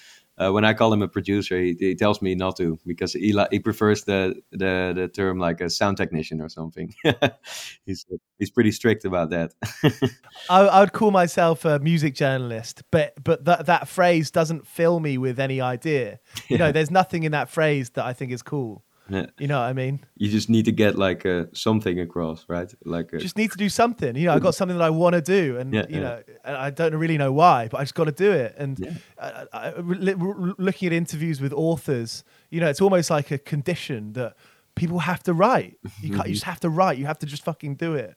uh, 0.42 0.52
when 0.52 0.64
I 0.64 0.74
call 0.74 0.92
him 0.92 1.02
a 1.02 1.09
producer, 1.09 1.61
he, 1.61 1.76
he, 1.78 1.94
tells 1.94 2.22
me 2.22 2.35
not 2.35 2.57
to 2.57 2.78
because 2.87 3.12
he 3.12 3.35
he 3.50 3.59
prefers 3.59 4.05
the 4.05 4.40
the, 4.50 4.92
the 4.94 5.09
term 5.09 5.38
like 5.38 5.61
a 5.61 5.70
sound 5.70 5.96
technician 5.96 6.40
or 6.40 6.48
something. 6.48 6.94
he's 7.87 8.07
he's 8.38 8.50
pretty 8.50 8.72
strict 8.72 9.05
about 9.05 9.31
that. 9.31 9.52
I, 10.50 10.61
I, 10.61 10.81
would 10.81 10.92
call 10.92 11.11
myself 11.11 11.64
a 11.64 11.78
music 11.78 12.14
journalist, 12.14 12.83
but 12.90 13.14
but 13.22 13.44
that 13.44 13.66
that 13.66 13.88
phrase 13.88 14.31
doesn't 14.31 14.66
fill 14.66 15.00
me 15.00 15.18
with 15.18 15.38
any 15.38 15.61
idea. 15.61 16.20
You 16.48 16.59
know, 16.59 16.72
there's 16.72 16.90
nothing 16.90 17.22
in 17.22 17.33
that 17.33 17.48
phrase 17.48 17.90
that 17.90 18.05
I 18.05 18.12
think 18.12 18.33
is 18.33 18.42
cool. 18.42 18.85
Yeah. 19.08 19.26
You 19.38 19.48
know 19.48 19.58
what 19.58 19.66
I 19.66 19.72
mean? 19.72 20.00
You 20.16 20.30
just 20.30 20.48
need 20.48 20.64
to 20.66 20.72
get 20.72 20.96
like 20.96 21.26
uh, 21.26 21.46
something 21.52 21.98
across, 22.00 22.44
right? 22.48 22.72
Like 22.84 23.12
a... 23.12 23.18
just 23.18 23.36
need 23.36 23.50
to 23.50 23.58
do 23.58 23.68
something. 23.68 24.16
You 24.16 24.26
know, 24.26 24.34
I 24.34 24.38
got 24.38 24.54
something 24.54 24.78
that 24.78 24.84
I 24.84 24.90
want 24.90 25.14
to 25.14 25.20
do, 25.20 25.58
and 25.58 25.74
yeah, 25.74 25.86
you 25.88 25.96
yeah. 25.96 26.00
know, 26.00 26.22
I 26.44 26.70
don't 26.70 26.94
really 26.94 27.18
know 27.18 27.32
why, 27.32 27.68
but 27.68 27.78
I 27.78 27.82
just 27.82 27.94
got 27.94 28.04
to 28.04 28.12
do 28.12 28.30
it. 28.30 28.54
And 28.56 28.78
yeah. 28.78 28.92
I, 29.20 29.46
I, 29.52 29.72
looking 29.78 30.86
at 30.86 30.92
interviews 30.92 31.40
with 31.40 31.52
authors, 31.52 32.24
you 32.50 32.60
know, 32.60 32.68
it's 32.68 32.80
almost 32.80 33.10
like 33.10 33.30
a 33.30 33.38
condition 33.38 34.12
that 34.14 34.36
people 34.74 35.00
have 35.00 35.22
to 35.24 35.34
write. 35.34 35.78
You 36.00 36.14
can't, 36.14 36.28
you 36.28 36.34
just 36.34 36.46
have 36.46 36.60
to 36.60 36.70
write. 36.70 36.98
You 36.98 37.06
have 37.06 37.18
to 37.20 37.26
just 37.26 37.44
fucking 37.44 37.76
do 37.76 37.94
it. 37.94 38.16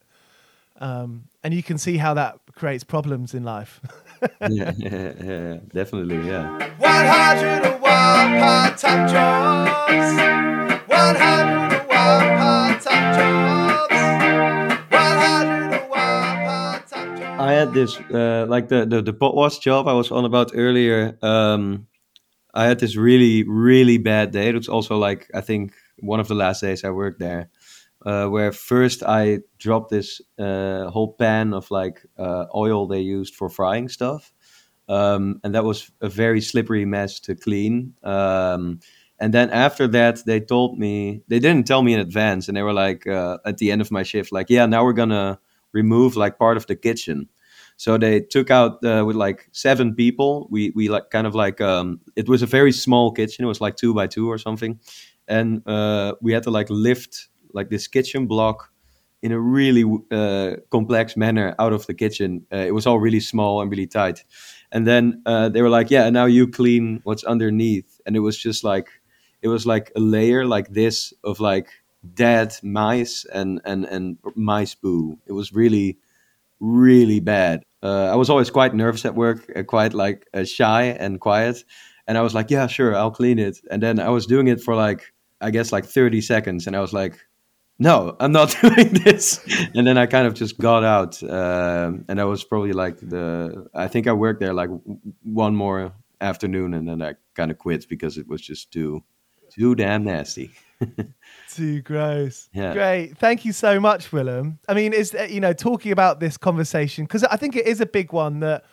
Um, 0.79 1.25
and 1.43 1.53
you 1.53 1.63
can 1.63 1.77
see 1.77 1.97
how 1.97 2.13
that 2.15 2.39
creates 2.53 2.83
problems 2.83 3.33
in 3.33 3.43
life. 3.43 3.79
yeah, 4.49 4.73
yeah, 4.77 5.13
yeah, 5.23 5.59
definitely, 5.73 6.17
yeah. 6.27 6.57
101 6.77 7.81
part-time 7.81 9.07
jobs. 9.07 10.74
I 17.37 17.51
had 17.53 17.73
this 17.73 17.99
uh, 18.11 18.45
like 18.49 18.69
the, 18.69 18.85
the 18.85 19.01
the 19.01 19.13
wash 19.19 19.59
job 19.59 19.87
I 19.87 19.93
was 19.93 20.11
on 20.11 20.25
about 20.25 20.51
earlier. 20.55 21.17
Um, 21.21 21.87
I 22.53 22.65
had 22.65 22.79
this 22.79 22.95
really 22.95 23.43
really 23.47 23.97
bad 23.99 24.31
day. 24.31 24.49
It 24.49 24.55
was 24.55 24.69
also 24.69 24.97
like 24.97 25.29
I 25.33 25.41
think 25.41 25.73
one 25.99 26.19
of 26.19 26.27
the 26.27 26.35
last 26.35 26.61
days 26.61 26.83
I 26.83 26.89
worked 26.89 27.19
there, 27.19 27.49
uh, 28.05 28.27
where 28.27 28.51
first 28.51 29.03
I 29.03 29.39
dropped 29.59 29.91
this 29.91 30.21
uh, 30.39 30.89
whole 30.89 31.13
pan 31.13 31.53
of 31.53 31.69
like 31.69 32.05
uh, 32.17 32.45
oil 32.55 32.87
they 32.87 33.01
used 33.01 33.35
for 33.35 33.49
frying 33.49 33.89
stuff, 33.89 34.33
um, 34.87 35.39
and 35.43 35.53
that 35.53 35.65
was 35.65 35.91
a 36.01 36.09
very 36.09 36.41
slippery 36.41 36.85
mess 36.85 37.19
to 37.21 37.35
clean. 37.35 37.93
Um, 38.03 38.79
and 39.19 39.33
then 39.33 39.49
after 39.49 39.87
that, 39.89 40.25
they 40.25 40.39
told 40.39 40.77
me 40.77 41.21
they 41.27 41.39
didn't 41.39 41.67
tell 41.67 41.81
me 41.83 41.93
in 41.93 41.99
advance, 41.99 42.47
and 42.47 42.57
they 42.57 42.63
were 42.63 42.73
like 42.73 43.07
uh, 43.07 43.37
at 43.45 43.57
the 43.57 43.71
end 43.71 43.81
of 43.81 43.91
my 43.91 44.03
shift, 44.03 44.31
like, 44.31 44.49
yeah, 44.49 44.65
now 44.65 44.83
we're 44.83 44.93
gonna 44.93 45.39
remove 45.73 46.15
like 46.15 46.37
part 46.37 46.57
of 46.57 46.67
the 46.67 46.75
kitchen. 46.75 47.29
So 47.77 47.97
they 47.97 48.21
took 48.21 48.49
out 48.51 48.83
uh, 48.85 49.03
with 49.05 49.15
like 49.17 49.49
seven 49.51 49.95
people. 49.95 50.47
We 50.49 50.71
we 50.75 50.89
like 50.89 51.09
kind 51.09 51.27
of 51.27 51.35
like 51.35 51.59
um, 51.61 51.99
it 52.15 52.29
was 52.29 52.41
a 52.41 52.45
very 52.45 52.71
small 52.71 53.11
kitchen. 53.11 53.43
It 53.45 53.47
was 53.47 53.61
like 53.61 53.75
two 53.75 53.93
by 53.93 54.07
two 54.07 54.29
or 54.29 54.37
something, 54.37 54.79
and 55.27 55.61
uh, 55.67 56.15
we 56.21 56.33
had 56.33 56.43
to 56.43 56.51
like 56.51 56.69
lift 56.69 57.27
like 57.53 57.69
this 57.69 57.87
kitchen 57.87 58.27
block 58.27 58.71
in 59.21 59.31
a 59.31 59.39
really 59.39 59.83
uh, 60.11 60.51
complex 60.69 61.17
manner 61.17 61.55
out 61.57 61.73
of 61.73 61.85
the 61.87 61.93
kitchen. 61.93 62.45
Uh, 62.53 62.57
it 62.57 62.73
was 62.73 62.85
all 62.85 62.99
really 62.99 63.19
small 63.19 63.61
and 63.61 63.71
really 63.71 63.87
tight. 63.87 64.23
And 64.71 64.85
then 64.85 65.21
uh, 65.25 65.49
they 65.49 65.61
were 65.61 65.69
like, 65.69 65.89
"Yeah, 65.89 66.09
now 66.09 66.25
you 66.25 66.47
clean 66.47 67.01
what's 67.03 67.23
underneath," 67.23 67.99
and 68.05 68.15
it 68.15 68.19
was 68.19 68.37
just 68.37 68.63
like 68.63 68.89
it 69.45 69.49
was 69.49 69.65
like 69.67 69.91
a 69.95 69.99
layer 69.99 70.43
like 70.43 70.69
this 70.69 71.13
of 71.23 71.39
like 71.39 71.67
dead 72.15 72.55
mice 72.63 73.25
and 73.31 73.61
and 73.63 73.85
and 73.85 74.17
mice 74.35 74.73
poo. 74.73 75.19
It 75.27 75.33
was 75.33 75.53
really 75.53 75.99
really 76.59 77.19
bad. 77.19 77.63
Uh, 77.83 78.09
I 78.11 78.15
was 78.15 78.29
always 78.31 78.49
quite 78.49 78.73
nervous 78.73 79.05
at 79.05 79.13
work, 79.13 79.39
uh, 79.55 79.61
quite 79.61 79.93
like 79.93 80.27
uh, 80.33 80.45
shy 80.45 80.85
and 80.99 81.19
quiet, 81.19 81.63
and 82.07 82.17
I 82.17 82.21
was 82.21 82.33
like, 82.33 82.49
yeah, 82.49 82.65
sure, 82.65 82.95
I'll 82.95 83.11
clean 83.11 83.37
it. 83.37 83.59
And 83.69 83.83
then 83.83 83.99
I 83.99 84.09
was 84.09 84.25
doing 84.25 84.47
it 84.47 84.61
for 84.61 84.73
like 84.73 85.13
I 85.41 85.51
guess 85.51 85.71
like 85.71 85.85
30 85.85 86.21
seconds, 86.21 86.65
and 86.65 86.75
I 86.75 86.79
was 86.79 86.93
like, 86.93 87.19
no, 87.77 88.15
I'm 88.19 88.31
not 88.31 88.57
doing 88.61 88.93
this. 88.93 89.45
And 89.75 89.85
then 89.85 89.97
I 89.97 90.07
kind 90.07 90.25
of 90.25 90.33
just 90.33 90.57
got 90.57 90.83
out, 90.83 91.21
uh, 91.21 91.91
and 92.07 92.19
I 92.19 92.23
was 92.23 92.43
probably 92.43 92.73
like 92.73 92.97
the. 92.99 93.67
I 93.75 93.87
think 93.87 94.07
I 94.07 94.13
worked 94.13 94.39
there 94.39 94.53
like 94.55 94.71
one 95.21 95.55
more 95.55 95.93
afternoon, 96.19 96.73
and 96.73 96.87
then 96.87 97.03
I 97.03 97.13
kind 97.35 97.51
of 97.51 97.59
quit 97.59 97.87
because 97.87 98.17
it 98.17 98.27
was 98.27 98.41
just 98.41 98.71
too, 98.71 99.03
too 99.55 99.75
damn 99.75 100.03
nasty. 100.03 100.51
Too 101.49 101.81
gross. 101.81 102.49
Yeah. 102.53 102.73
Great. 102.73 103.17
Thank 103.17 103.45
you 103.45 103.53
so 103.53 103.79
much, 103.79 104.11
Willem. 104.11 104.59
I 104.67 104.73
mean, 104.73 104.91
is 104.91 105.15
uh, 105.15 105.27
you 105.29 105.39
know 105.39 105.53
talking 105.53 105.93
about 105.93 106.19
this 106.19 106.37
conversation 106.37 107.05
because 107.05 107.23
I 107.23 107.37
think 107.37 107.55
it 107.55 107.65
is 107.65 107.79
a 107.79 107.85
big 107.85 108.11
one 108.11 108.41
that 108.41 108.65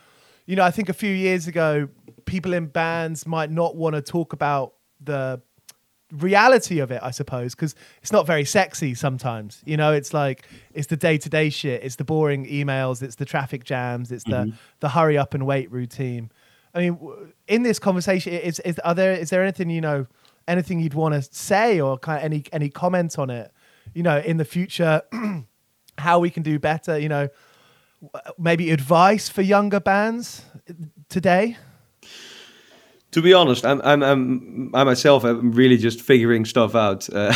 you 0.47 0.57
know 0.57 0.65
I 0.65 0.73
think 0.73 0.89
a 0.89 0.93
few 0.93 1.15
years 1.15 1.47
ago 1.47 1.89
people 2.25 2.53
in 2.53 2.67
bands 2.67 3.27
might 3.27 3.51
not 3.51 3.77
want 3.77 3.95
to 3.95 4.03
talk 4.03 4.33
about 4.33 4.75
the 5.01 5.41
reality 6.13 6.79
of 6.79 6.91
it 6.91 7.01
i 7.03 7.11
suppose 7.11 7.55
because 7.55 7.75
it's 8.03 8.13
not 8.13 8.27
very 8.27 8.45
sexy 8.45 8.95
sometimes 8.95 9.63
you 9.65 9.79
know 9.79 9.95
it's 9.95 10.13
like 10.13 10.47
it's 10.75 10.89
the 10.89 10.97
day-to-day 10.97 11.49
shit 11.49 11.83
it's 11.83 11.97
the 11.97 12.05
boring 12.05 12.45
emails 12.47 13.03
it's 13.03 13.15
the 13.15 13.25
traffic 13.25 13.65
jams 13.65 14.13
it's 14.13 14.25
the 14.25 14.31
mm-hmm. 14.31 14.57
the 14.81 14.91
hurry 14.91 15.17
up 15.17 15.33
and 15.33 15.47
wait 15.47 15.73
routine 15.73 16.31
i 16.75 16.81
mean 16.81 16.99
in 17.49 17.63
this 17.63 17.79
conversation 17.79 18.31
is, 18.31 18.61
is 18.61 18.79
are 18.81 18.95
there 18.95 19.15
is 19.15 19.31
there 19.31 19.43
anything 19.43 19.71
you 19.71 19.81
know 19.81 20.07
anything 20.49 20.81
you'd 20.81 20.95
want 20.95 21.15
to 21.15 21.23
say 21.23 21.81
or 21.81 21.99
kind 21.99 22.19
of 22.19 22.25
any 22.25 22.45
any 22.53 22.69
comment 22.69 23.19
on 23.19 23.31
it 23.31 23.53
you 23.95 24.03
know 24.03 24.19
in 24.19 24.37
the 24.37 24.45
future 24.45 25.03
how 25.99 26.19
we 26.19 26.31
can 26.31 26.43
do 26.43 26.59
better 26.59 26.99
you 26.99 27.09
know 27.09 27.29
maybe 28.39 28.71
advice 28.71 29.29
for 29.29 29.43
younger 29.43 29.81
bands 29.81 30.45
today 31.09 31.57
to 33.13 33.21
be 33.21 33.35
honest, 33.35 33.67
I'm, 33.67 33.81
I'm, 33.83 34.03
I'm, 34.03 34.71
I 34.75 34.85
myself 34.85 35.25
am 35.25 35.53
really 35.53 35.77
just 35.77 36.01
figuring 36.01 36.45
stuff 36.45 36.75
out. 36.75 37.09
Uh, 37.23 37.33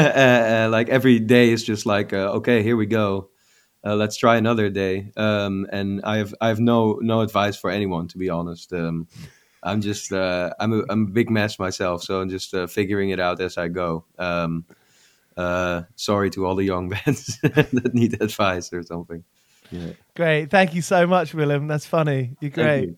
uh, 0.00 0.68
like 0.70 0.88
every 0.88 1.18
day 1.18 1.50
is 1.50 1.62
just 1.62 1.86
like, 1.86 2.12
uh, 2.12 2.32
okay, 2.32 2.62
here 2.62 2.76
we 2.76 2.86
go. 2.86 3.30
Uh, 3.86 3.94
let's 3.94 4.16
try 4.16 4.36
another 4.36 4.68
day. 4.70 5.12
Um, 5.16 5.66
and 5.70 6.00
I 6.04 6.18
have, 6.18 6.34
I 6.40 6.48
have 6.48 6.58
no, 6.58 6.98
no 7.00 7.20
advice 7.20 7.56
for 7.56 7.70
anyone, 7.70 8.08
to 8.08 8.18
be 8.18 8.28
honest. 8.28 8.72
Um, 8.72 9.06
I'm 9.64 9.80
just, 9.80 10.12
uh, 10.12 10.52
I'm, 10.60 10.72
a, 10.72 10.84
I'm 10.88 11.02
a 11.04 11.10
big 11.10 11.30
mess 11.30 11.58
myself, 11.58 12.02
so 12.02 12.20
I'm 12.20 12.28
just 12.28 12.54
uh, 12.54 12.66
figuring 12.66 13.10
it 13.10 13.18
out 13.18 13.40
as 13.40 13.56
I 13.58 13.68
go. 13.68 14.04
Um, 14.18 14.64
sorry 15.96 16.30
to 16.30 16.46
all 16.46 16.54
the 16.54 16.64
young 16.64 16.88
bands 16.94 17.38
that 17.40 17.90
need 17.94 18.20
advice 18.22 18.72
or 18.72 18.82
something. 18.82 19.24
Yeah. 19.70 19.92
great 20.14 20.50
thank 20.50 20.74
you 20.74 20.82
so 20.82 21.06
much 21.06 21.32
willem 21.32 21.66
that's 21.66 21.86
funny 21.86 22.36
you're 22.38 22.50
great 22.50 22.90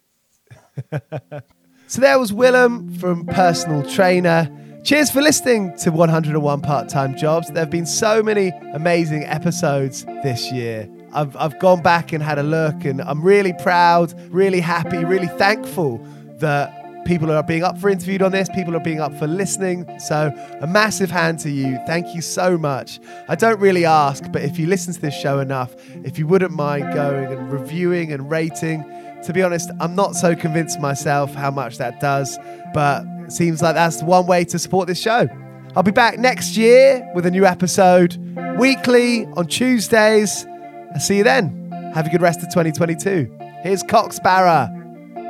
you. 0.92 1.00
So 1.88 2.00
there 2.00 2.18
was 2.18 2.32
Willem 2.32 2.92
from 2.94 3.26
Personal 3.26 3.88
Trainer. 3.88 4.50
Cheers 4.82 5.08
for 5.08 5.22
listening 5.22 5.76
to 5.78 5.92
101 5.92 6.60
Part 6.60 6.88
Time 6.88 7.16
Jobs. 7.16 7.46
There 7.46 7.62
have 7.62 7.70
been 7.70 7.86
so 7.86 8.24
many 8.24 8.48
amazing 8.74 9.22
episodes 9.22 10.04
this 10.24 10.50
year. 10.50 10.90
I've, 11.12 11.36
I've 11.36 11.56
gone 11.60 11.82
back 11.82 12.12
and 12.12 12.20
had 12.20 12.40
a 12.40 12.42
look, 12.42 12.84
and 12.84 13.00
I'm 13.02 13.22
really 13.22 13.52
proud, 13.52 14.12
really 14.32 14.58
happy, 14.58 15.04
really 15.04 15.28
thankful 15.28 16.04
that 16.38 17.04
people 17.06 17.30
are 17.30 17.42
being 17.42 17.62
up 17.62 17.78
for 17.78 17.88
interviewed 17.88 18.20
on 18.20 18.32
this, 18.32 18.48
people 18.48 18.76
are 18.76 18.80
being 18.80 19.00
up 19.00 19.14
for 19.14 19.26
listening. 19.26 19.86
So, 19.98 20.32
a 20.60 20.66
massive 20.66 21.10
hand 21.10 21.38
to 21.40 21.50
you. 21.50 21.78
Thank 21.86 22.14
you 22.14 22.20
so 22.20 22.58
much. 22.58 23.00
I 23.28 23.36
don't 23.36 23.60
really 23.60 23.84
ask, 23.84 24.24
but 24.32 24.42
if 24.42 24.58
you 24.58 24.66
listen 24.66 24.92
to 24.92 25.00
this 25.00 25.14
show 25.14 25.38
enough, 25.38 25.74
if 26.04 26.18
you 26.18 26.26
wouldn't 26.26 26.52
mind 26.52 26.92
going 26.92 27.32
and 27.32 27.50
reviewing 27.52 28.12
and 28.12 28.30
rating, 28.30 28.84
to 29.24 29.32
be 29.32 29.42
honest, 29.42 29.70
I'm 29.80 29.94
not 29.94 30.14
so 30.14 30.34
convinced 30.34 30.80
myself 30.80 31.32
how 31.34 31.50
much 31.50 31.78
that 31.78 32.00
does, 32.00 32.38
but 32.74 33.04
seems 33.28 33.62
like 33.62 33.74
that's 33.74 34.02
one 34.02 34.26
way 34.26 34.44
to 34.44 34.58
support 34.58 34.86
this 34.86 35.00
show. 35.00 35.28
I'll 35.74 35.82
be 35.82 35.90
back 35.90 36.18
next 36.18 36.56
year 36.56 37.08
with 37.14 37.26
a 37.26 37.30
new 37.30 37.44
episode 37.44 38.16
weekly 38.58 39.26
on 39.36 39.46
Tuesdays. 39.46 40.46
I'll 40.92 41.00
see 41.00 41.18
you 41.18 41.24
then. 41.24 41.70
Have 41.94 42.06
a 42.06 42.10
good 42.10 42.22
rest 42.22 42.40
of 42.40 42.46
2022. 42.46 43.30
Here's 43.62 43.82
Coxbarra. 43.82 44.75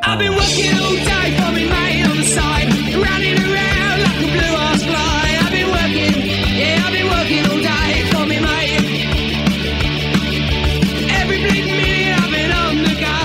I've 0.09 0.19
been 0.21 0.35
working 0.35 0.73
all 0.79 0.95
day 0.95 1.37
mate 1.69 2.07
on 2.09 2.17
the 2.17 2.25
side, 2.25 2.69
running 2.95 3.39
around 3.43 4.03
like 4.07 4.23
a 4.23 4.29
blue 4.31 4.55
fly. 4.87 5.37
I've 5.43 5.51
been 5.51 5.67
working, 5.69 6.15
yeah, 6.57 6.85
I've 6.87 6.93
been 6.93 7.09
working 7.11 7.43
all 7.51 7.59
day 7.59 8.07
mate. 8.41 8.87
Every 11.11 11.39
bleeding 11.39 11.77
minute 11.83 12.23
I've 12.23 12.31
been 12.31 12.53
on 12.53 12.77
the 12.87 12.95
go, 13.03 13.19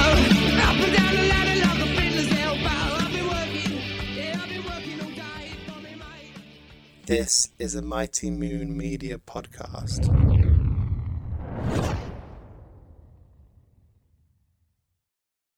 up 0.66 0.80
and 0.82 0.92
down 0.98 1.14
the 1.16 1.26
ladder 1.30 1.58
like 1.62 1.80
a. 1.86 2.68
I've 2.98 3.14
been 3.14 3.28
working, 3.30 3.78
yeah, 4.18 4.42
I've 4.42 4.50
been 4.50 4.66
working 4.66 4.98
all 5.02 5.12
day 5.12 5.48
mate. 5.96 6.34
This 7.06 7.50
is 7.60 7.76
a 7.76 7.82
Mighty 7.84 8.32
Moon 8.32 8.76
Media 8.76 9.20
podcast. 9.20 10.10